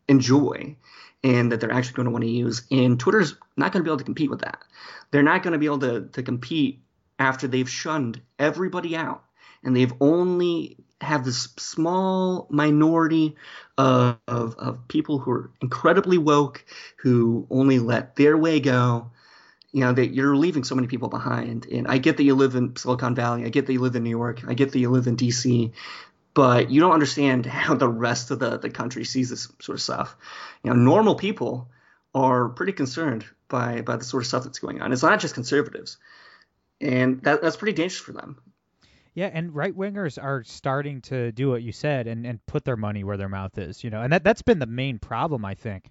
enjoy 0.08 0.76
and 1.24 1.52
that 1.52 1.60
they're 1.60 1.72
actually 1.72 1.94
going 1.94 2.06
to 2.06 2.12
want 2.12 2.24
to 2.24 2.30
use. 2.30 2.62
And 2.70 2.98
Twitter's 2.98 3.34
not 3.56 3.72
going 3.72 3.82
to 3.82 3.84
be 3.84 3.90
able 3.90 3.98
to 3.98 4.04
compete 4.04 4.30
with 4.30 4.40
that. 4.40 4.62
They're 5.10 5.22
not 5.22 5.42
going 5.42 5.52
to 5.52 5.58
be 5.58 5.66
able 5.66 5.80
to, 5.80 6.08
to 6.12 6.22
compete 6.22 6.80
after 7.18 7.48
they've 7.48 7.68
shunned 7.68 8.20
everybody 8.38 8.96
out 8.96 9.24
and 9.64 9.74
they've 9.74 9.92
only 10.00 10.76
have 11.00 11.24
this 11.24 11.48
small 11.56 12.46
minority 12.50 13.36
of, 13.76 14.18
of, 14.26 14.54
of 14.56 14.88
people 14.88 15.18
who 15.18 15.30
are 15.30 15.50
incredibly 15.60 16.18
woke 16.18 16.64
who 16.96 17.46
only 17.50 17.78
let 17.78 18.16
their 18.16 18.36
way 18.36 18.60
go 18.60 19.10
you 19.72 19.80
know 19.80 19.92
that 19.92 20.14
you're 20.14 20.36
leaving 20.36 20.64
so 20.64 20.74
many 20.74 20.86
people 20.86 21.08
behind. 21.08 21.66
And 21.66 21.86
i 21.88 21.98
get 21.98 22.16
that 22.16 22.24
you 22.24 22.34
live 22.34 22.54
in 22.54 22.76
silicon 22.76 23.14
valley. 23.14 23.44
I 23.44 23.48
get 23.48 23.66
that 23.66 23.72
you 23.72 23.80
live 23.80 23.96
in 23.96 24.02
new 24.02 24.10
york. 24.10 24.42
I 24.46 24.54
get 24.54 24.72
that 24.72 24.78
you 24.78 24.90
live 24.90 25.06
in 25.06 25.16
dc 25.16 25.72
but 26.34 26.70
you 26.70 26.80
don't 26.80 26.92
understand 26.92 27.46
how 27.64 27.74
the 27.74 27.88
rest 27.88 28.30
of 28.30 28.38
the, 28.38 28.58
the 28.58 28.70
country 28.70 29.04
sees 29.04 29.30
this 29.30 29.48
sort 29.60 29.76
of 29.76 29.82
stuff. 29.82 30.16
You 30.62 30.70
know 30.70 30.76
normal 30.76 31.14
people 31.14 31.68
are 32.14 32.48
pretty 32.48 32.72
concerned 32.72 33.24
by 33.48 33.82
by 33.82 33.96
the 33.96 34.04
sort 34.04 34.22
of 34.22 34.26
stuff 34.26 34.44
that's 34.44 34.58
going 34.58 34.80
on. 34.80 34.92
It's 34.92 35.02
not 35.02 35.20
just 35.20 35.34
conservatives. 35.34 35.98
And 36.80 37.22
that, 37.22 37.42
that's 37.42 37.56
pretty 37.56 37.72
dangerous 37.72 38.00
for 38.00 38.12
them. 38.12 38.38
Yeah, 39.14 39.30
and 39.32 39.52
right 39.52 39.76
wingers 39.76 40.22
are 40.22 40.44
starting 40.44 41.00
to 41.02 41.32
do 41.32 41.50
what 41.50 41.62
you 41.62 41.72
said 41.72 42.06
and, 42.06 42.24
and 42.24 42.44
put 42.46 42.64
their 42.64 42.76
money 42.76 43.02
where 43.02 43.16
their 43.16 43.28
mouth 43.28 43.58
is, 43.58 43.82
you 43.82 43.90
know, 43.90 44.00
and 44.00 44.12
that 44.12 44.22
that's 44.22 44.42
been 44.42 44.60
the 44.60 44.66
main 44.66 45.00
problem 45.00 45.44
I 45.44 45.54
think 45.54 45.90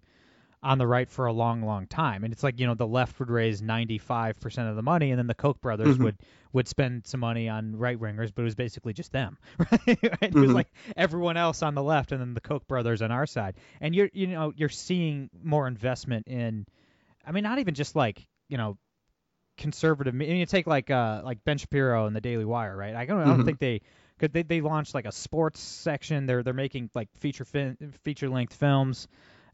on 0.63 0.78
the 0.78 0.88
right 0.88 1.10
for 1.10 1.28
a 1.28 1.34
long, 1.34 1.62
long 1.62 1.88
time. 1.88 2.24
And 2.24 2.34
it's 2.34 2.43
like 2.43 2.60
you 2.60 2.67
know 2.67 2.74
the 2.74 2.88
left 2.88 3.20
would 3.20 3.30
raise 3.30 3.62
95% 3.62 4.70
of 4.70 4.76
the 4.76 4.82
money, 4.82 5.12
and 5.12 5.20
then 5.20 5.28
the 5.28 5.36
Koch 5.36 5.60
brothers 5.62 5.96
mm-hmm. 5.96 6.04
would 6.04 6.17
would 6.54 6.67
spend 6.67 7.06
some 7.06 7.20
money 7.20 7.50
on 7.50 7.76
right 7.76 8.00
wingers, 8.00 8.32
but 8.34 8.41
it 8.41 8.46
was 8.46 8.56
basically 8.56 8.93
just 8.93 9.12
them, 9.12 9.38
right? 9.60 9.82
It 9.88 10.02
mm-hmm. 10.02 10.41
was 10.41 10.52
like 10.52 10.67
everyone 10.96 11.38
else 11.38 11.62
on 11.62 11.76
the 11.76 11.84
left, 11.84 12.12
and 12.12 12.22
then 12.22 12.34
the 12.34 12.41
Koch 12.41 12.67
brothers 12.67 13.02
on 13.02 13.12
our 13.12 13.26
side. 13.26 13.56
And 13.82 13.96
you're 13.96 14.10
you 14.13 14.28
know 14.28 14.54
you're 14.56 14.70
seeing 14.70 15.30
more 15.43 15.67
investment 15.67 16.28
in, 16.28 16.65
I 17.26 17.32
mean, 17.32 17.43
not 17.43 17.60
even 17.60 17.76
just 17.76 17.96
like 17.96 18.26
you 18.50 18.58
know 18.58 18.78
conservative. 19.58 20.13
I 20.13 20.17
mean, 20.17 20.38
you 20.38 20.46
take 20.46 20.67
like 20.67 20.89
uh 20.89 21.22
like 21.24 21.43
Ben 21.43 21.58
Shapiro 21.58 22.08
and 22.08 22.15
the 22.15 22.22
Daily 22.22 22.46
Wire, 22.46 22.76
right? 22.76 22.96
I 22.96 23.06
don't, 23.06 23.17
mm-hmm. 23.17 23.22
I 23.22 23.30
don't 23.30 23.38
mm-hmm. 23.39 23.46
think 23.46 23.60
they 23.60 23.82
could 24.20 24.34
they 24.34 24.43
they 24.43 24.62
launched 24.62 24.96
like 24.96 25.06
a 25.06 25.12
sports 25.12 25.60
section. 25.60 26.26
They're 26.26 26.43
they're 26.43 26.54
making 26.54 26.89
like 26.96 27.10
feature 27.20 27.46
fin- 27.46 27.93
feature 28.04 28.30
length 28.30 28.56
films. 28.56 29.08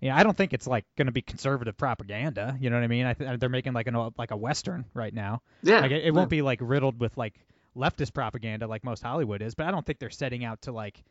You 0.03 0.09
know, 0.09 0.15
I 0.15 0.23
don't 0.23 0.35
think 0.35 0.51
it's 0.51 0.67
like 0.67 0.83
going 0.97 1.05
to 1.05 1.13
be 1.13 1.21
conservative 1.21 1.77
propaganda. 1.77 2.57
You 2.59 2.69
know 2.69 2.75
what 2.75 2.83
I 2.83 2.87
mean? 2.87 3.05
I 3.05 3.13
th- 3.13 3.39
they're 3.39 3.47
making 3.47 3.71
like 3.71 3.87
an 3.87 4.11
like 4.17 4.31
a 4.31 4.35
western 4.35 4.83
right 4.93 5.13
now. 5.13 5.41
Yeah. 5.61 5.79
Like 5.79 5.91
it, 5.91 6.03
it 6.03 6.13
won't 6.13 6.29
be 6.29 6.41
like 6.41 6.59
riddled 6.61 6.99
with 6.99 7.15
like 7.17 7.35
leftist 7.73 8.13
propaganda 8.13 8.67
like 8.67 8.83
most 8.83 9.01
Hollywood 9.01 9.41
is, 9.41 9.55
but 9.55 9.65
I 9.65 9.71
don't 9.71 9.85
think 9.85 9.99
they're 9.99 10.09
setting 10.09 10.43
out 10.43 10.63
to 10.63 10.73
like 10.73 11.01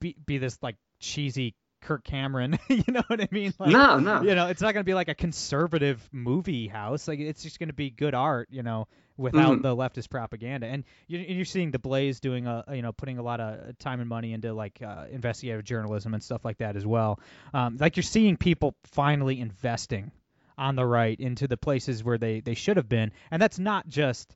be 0.00 0.16
be 0.26 0.38
this 0.38 0.58
like 0.60 0.74
cheesy 0.98 1.54
Kirk 1.80 2.04
Cameron. 2.04 2.58
you 2.68 2.84
know 2.88 3.02
what 3.06 3.20
I 3.20 3.28
mean? 3.30 3.52
Like, 3.58 3.70
no, 3.70 3.98
no. 3.98 4.22
You 4.22 4.34
know, 4.34 4.48
it's 4.48 4.62
not 4.62 4.74
going 4.74 4.84
to 4.84 4.88
be 4.88 4.94
like 4.94 5.08
a 5.08 5.14
conservative 5.14 6.06
movie 6.12 6.68
house. 6.68 7.08
Like 7.08 7.20
it's 7.20 7.42
just 7.42 7.58
going 7.58 7.68
to 7.68 7.74
be 7.74 7.90
good 7.90 8.14
art. 8.14 8.48
You 8.50 8.62
know, 8.62 8.88
without 9.20 9.52
mm-hmm. 9.52 9.62
the 9.62 9.76
leftist 9.76 10.10
propaganda. 10.10 10.66
And 10.66 10.84
you're, 11.06 11.20
you're 11.20 11.44
seeing 11.44 11.70
the 11.70 11.78
Blaze 11.78 12.20
doing 12.20 12.46
a 12.46 12.64
you 12.72 12.82
know 12.82 12.92
putting 12.92 13.18
a 13.18 13.22
lot 13.22 13.40
of 13.40 13.78
time 13.78 14.00
and 14.00 14.08
money 14.08 14.32
into 14.32 14.52
like 14.52 14.80
uh, 14.82 15.04
investigative 15.10 15.64
journalism 15.64 16.14
and 16.14 16.22
stuff 16.22 16.44
like 16.44 16.58
that 16.58 16.76
as 16.76 16.86
well. 16.86 17.20
Um, 17.54 17.76
like 17.78 17.96
you're 17.96 18.02
seeing 18.02 18.36
people 18.36 18.74
finally 18.84 19.40
investing 19.40 20.10
on 20.58 20.76
the 20.76 20.84
right 20.84 21.18
into 21.18 21.46
the 21.46 21.56
places 21.56 22.02
where 22.02 22.18
they 22.18 22.40
they 22.40 22.54
should 22.54 22.76
have 22.76 22.88
been, 22.88 23.12
and 23.30 23.40
that's 23.40 23.58
not 23.58 23.88
just 23.88 24.34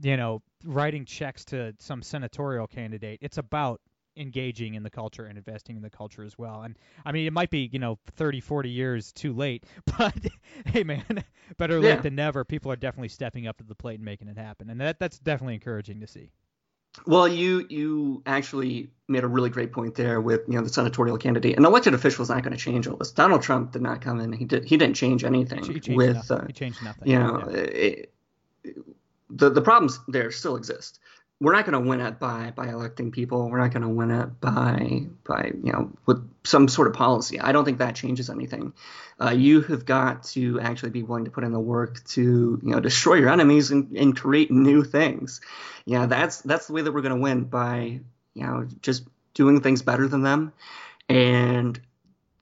you 0.00 0.16
know 0.16 0.42
writing 0.64 1.04
checks 1.04 1.44
to 1.46 1.74
some 1.78 2.02
senatorial 2.02 2.66
candidate. 2.66 3.18
It's 3.22 3.38
about 3.38 3.80
engaging 4.20 4.74
in 4.74 4.82
the 4.82 4.90
culture 4.90 5.24
and 5.24 5.38
investing 5.38 5.76
in 5.76 5.82
the 5.82 5.90
culture 5.90 6.22
as 6.22 6.38
well. 6.38 6.62
And 6.62 6.78
I 7.04 7.12
mean, 7.12 7.26
it 7.26 7.32
might 7.32 7.50
be, 7.50 7.68
you 7.72 7.78
know, 7.78 7.98
30, 8.16 8.40
40 8.40 8.68
years 8.68 9.12
too 9.12 9.32
late, 9.32 9.64
but 9.98 10.14
hey, 10.66 10.84
man, 10.84 11.24
better 11.56 11.80
late 11.80 11.88
yeah. 11.88 12.00
than 12.00 12.14
never. 12.14 12.44
People 12.44 12.70
are 12.70 12.76
definitely 12.76 13.08
stepping 13.08 13.46
up 13.46 13.58
to 13.58 13.64
the 13.64 13.74
plate 13.74 13.96
and 13.96 14.04
making 14.04 14.28
it 14.28 14.38
happen. 14.38 14.70
And 14.70 14.80
that 14.80 14.98
that's 14.98 15.18
definitely 15.18 15.54
encouraging 15.54 16.00
to 16.00 16.06
see. 16.06 16.30
Well, 17.06 17.28
you 17.28 17.66
you 17.70 18.22
actually 18.26 18.90
made 19.06 19.22
a 19.22 19.28
really 19.28 19.48
great 19.48 19.72
point 19.72 19.94
there 19.94 20.20
with 20.20 20.40
you 20.48 20.54
know 20.54 20.62
the 20.62 20.68
senatorial 20.68 21.18
candidate. 21.18 21.56
An 21.56 21.64
elected 21.64 21.94
official 21.94 22.24
is 22.24 22.28
not 22.28 22.42
going 22.42 22.52
to 22.52 22.58
change 22.58 22.88
all 22.88 22.96
this. 22.96 23.12
Donald 23.12 23.42
Trump 23.42 23.72
did 23.72 23.82
not 23.82 24.00
come 24.00 24.20
in. 24.20 24.32
He 24.32 24.44
did 24.44 24.64
he 24.64 24.76
didn't 24.76 24.96
change 24.96 25.22
anything 25.22 25.62
he 25.62 25.94
with 25.94 26.16
nothing. 26.16 26.38
Uh, 26.38 26.46
he 26.48 26.52
changed 26.52 26.82
nothing. 26.82 27.08
You 27.08 27.18
know, 27.20 27.48
yeah. 27.48 27.56
it, 27.58 28.12
the 29.30 29.50
the 29.50 29.62
problems 29.62 30.00
there 30.08 30.32
still 30.32 30.56
exist 30.56 30.98
we're 31.40 31.54
not 31.54 31.64
going 31.64 31.82
to 31.82 31.88
win 31.88 32.00
it 32.00 32.18
by 32.18 32.52
by 32.54 32.68
electing 32.68 33.10
people. 33.10 33.48
We're 33.48 33.60
not 33.60 33.72
going 33.72 33.82
to 33.82 33.88
win 33.88 34.10
it 34.10 34.40
by 34.40 35.06
by 35.24 35.52
you 35.62 35.72
know 35.72 35.90
with 36.04 36.28
some 36.44 36.68
sort 36.68 36.86
of 36.86 36.94
policy. 36.94 37.40
I 37.40 37.52
don't 37.52 37.64
think 37.64 37.78
that 37.78 37.94
changes 37.94 38.28
anything. 38.28 38.74
Uh, 39.20 39.30
you 39.30 39.62
have 39.62 39.86
got 39.86 40.24
to 40.24 40.60
actually 40.60 40.90
be 40.90 41.02
willing 41.02 41.24
to 41.24 41.30
put 41.30 41.44
in 41.44 41.52
the 41.52 41.60
work 41.60 42.04
to 42.10 42.60
you 42.62 42.70
know 42.70 42.80
destroy 42.80 43.14
your 43.14 43.30
enemies 43.30 43.70
and, 43.70 43.96
and 43.96 44.14
create 44.16 44.50
new 44.50 44.84
things. 44.84 45.40
Yeah, 45.86 46.06
that's 46.06 46.42
that's 46.42 46.66
the 46.66 46.74
way 46.74 46.82
that 46.82 46.92
we're 46.92 47.00
going 47.00 47.16
to 47.16 47.22
win 47.22 47.44
by 47.44 48.00
you 48.34 48.46
know 48.46 48.68
just 48.82 49.08
doing 49.32 49.62
things 49.62 49.80
better 49.80 50.06
than 50.06 50.22
them. 50.22 50.52
And 51.08 51.80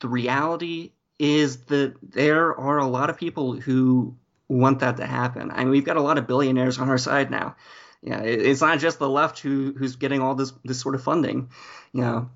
the 0.01 0.09
reality 0.09 0.91
is 1.21 1.59
that 1.67 1.95
there 2.03 2.59
are 2.59 2.79
a 2.79 2.87
lot 2.87 3.11
of 3.11 3.17
people 3.17 3.61
who 3.61 4.17
want 4.49 4.81
that 4.81 4.97
to 4.97 5.07
happen. 5.07 5.51
I 5.53 5.59
mean, 5.59 5.71
we've 5.71 5.85
got 5.85 5.97
a 5.97 6.03
lot 6.03 6.19
of 6.19 6.27
billionaires 6.27 6.79
on 6.79 6.89
our 6.89 6.99
side 6.99 7.31
now 7.31 7.55
yeah, 8.03 8.21
it's 8.21 8.61
not 8.61 8.79
just 8.79 8.99
the 8.99 9.09
left 9.09 9.41
who 9.41 9.75
who's 9.77 9.97
getting 9.97 10.21
all 10.21 10.35
this 10.35 10.53
this 10.65 10.81
sort 10.81 10.95
of 10.95 11.03
funding. 11.03 11.51
You 11.93 12.03
know, 12.03 12.31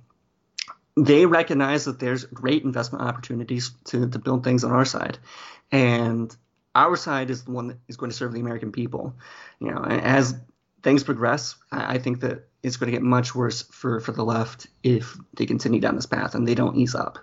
they 0.97 1.27
recognize 1.27 1.85
that 1.85 2.01
there's 2.01 2.25
great 2.25 2.65
investment 2.65 3.05
opportunities 3.05 3.71
to 3.87 4.09
to 4.09 4.19
build 4.19 4.45
things 4.45 4.65
on 4.65 4.73
our 4.73 4.85
side, 4.85 5.19
and 5.71 6.35
our 6.75 6.97
side 6.97 7.31
is 7.31 7.45
the 7.45 7.53
one 7.53 7.69
that 7.69 7.79
is 7.89 7.97
going 7.97 8.11
to 8.11 8.17
serve 8.17 8.33
the 8.33 8.41
American 8.41 8.73
people. 8.73 9.15
You 9.61 9.71
know, 9.71 9.85
as 9.85 10.35
things 10.83 11.05
progress, 11.05 11.55
I 11.71 11.99
think 11.99 12.21
that 12.21 12.49
it's 12.63 12.77
going 12.77 12.91
to 12.91 12.97
get 12.97 13.03
much 13.03 13.35
worse 13.35 13.63
for 13.63 14.01
for 14.01 14.13
the 14.13 14.25
left 14.25 14.67
if 14.83 15.17
they 15.35 15.47
continue 15.47 15.81
down 15.81 15.95
this 15.95 16.07
path 16.07 16.35
and 16.35 16.47
they 16.47 16.55
don't 16.55 16.77
ease 16.77 16.95
up. 16.95 17.19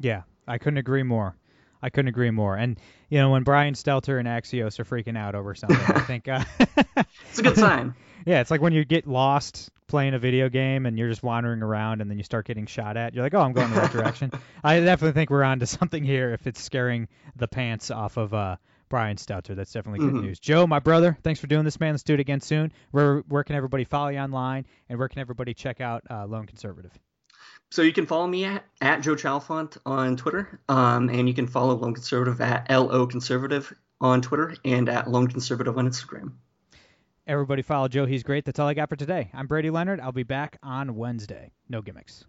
Yeah, 0.00 0.22
I 0.46 0.58
couldn't 0.58 0.78
agree 0.78 1.04
more. 1.04 1.36
I 1.82 1.90
couldn't 1.90 2.08
agree 2.08 2.30
more. 2.30 2.56
And 2.56 2.78
you 3.08 3.18
know, 3.18 3.30
when 3.30 3.42
Brian 3.42 3.74
Stelter 3.74 4.18
and 4.18 4.28
Axios 4.28 4.78
are 4.78 4.84
freaking 4.84 5.16
out 5.16 5.34
over 5.34 5.54
something, 5.54 5.78
I 5.78 6.00
think 6.00 6.28
uh, 6.28 6.44
it's 7.30 7.38
a 7.38 7.42
good 7.42 7.56
sign. 7.56 7.94
yeah, 8.26 8.40
it's 8.40 8.50
like 8.50 8.60
when 8.60 8.72
you 8.72 8.84
get 8.84 9.06
lost 9.06 9.70
playing 9.88 10.14
a 10.14 10.18
video 10.18 10.48
game 10.48 10.86
and 10.86 10.98
you're 10.98 11.08
just 11.08 11.22
wandering 11.22 11.62
around 11.62 12.00
and 12.00 12.10
then 12.10 12.18
you 12.18 12.24
start 12.24 12.46
getting 12.46 12.66
shot 12.66 12.96
at. 12.96 13.14
You're 13.14 13.24
like, 13.24 13.34
oh, 13.34 13.40
I'm 13.40 13.52
going 13.52 13.70
the 13.70 13.80
right 13.80 13.90
direction. 13.90 14.30
I 14.64 14.80
definitely 14.80 15.12
think 15.12 15.30
we're 15.30 15.42
on 15.42 15.60
to 15.60 15.66
something 15.66 16.04
here 16.04 16.32
if 16.32 16.46
it's 16.46 16.60
scaring 16.60 17.08
the 17.36 17.48
pants 17.48 17.90
off 17.90 18.18
of 18.18 18.34
uh, 18.34 18.56
Brian 18.88 19.16
Stelter. 19.16 19.56
That's 19.56 19.72
definitely 19.72 20.00
good 20.00 20.14
mm-hmm. 20.14 20.26
news. 20.26 20.38
Joe, 20.38 20.66
my 20.66 20.78
brother, 20.78 21.16
thanks 21.22 21.40
for 21.40 21.46
doing 21.46 21.64
this, 21.64 21.80
man. 21.80 21.94
Let's 21.94 22.02
do 22.02 22.14
it 22.14 22.20
again 22.20 22.40
soon. 22.40 22.72
Where 22.90 23.20
where 23.28 23.44
can 23.44 23.56
everybody 23.56 23.84
follow 23.84 24.08
you 24.08 24.18
online 24.18 24.66
and 24.88 24.98
where 24.98 25.08
can 25.08 25.20
everybody 25.20 25.54
check 25.54 25.80
out 25.80 26.04
uh, 26.10 26.26
Lone 26.26 26.46
Conservative? 26.46 26.92
so 27.70 27.82
you 27.82 27.92
can 27.92 28.06
follow 28.06 28.26
me 28.26 28.44
at, 28.44 28.64
at 28.80 29.00
Joe 29.00 29.14
Chalfant 29.14 29.76
on 29.84 30.16
Twitter, 30.16 30.60
um, 30.68 31.08
and 31.10 31.28
you 31.28 31.34
can 31.34 31.46
follow 31.46 31.74
Lone 31.74 31.94
Conservative 31.94 32.40
at 32.40 32.70
LO 32.70 33.06
Conservative 33.06 33.72
on 34.00 34.22
Twitter 34.22 34.56
and 34.64 34.88
at 34.88 35.10
Lone 35.10 35.28
Conservative 35.28 35.76
on 35.76 35.88
Instagram. 35.88 36.32
Everybody 37.26 37.60
follow 37.60 37.88
Joe. 37.88 38.06
He's 38.06 38.22
great. 38.22 38.46
That's 38.46 38.58
all 38.58 38.68
I 38.68 38.74
got 38.74 38.88
for 38.88 38.96
today. 38.96 39.30
I'm 39.34 39.46
Brady 39.46 39.68
Leonard. 39.68 40.00
I'll 40.00 40.12
be 40.12 40.22
back 40.22 40.58
on 40.62 40.96
Wednesday. 40.96 41.52
No 41.68 41.82
gimmicks. 41.82 42.24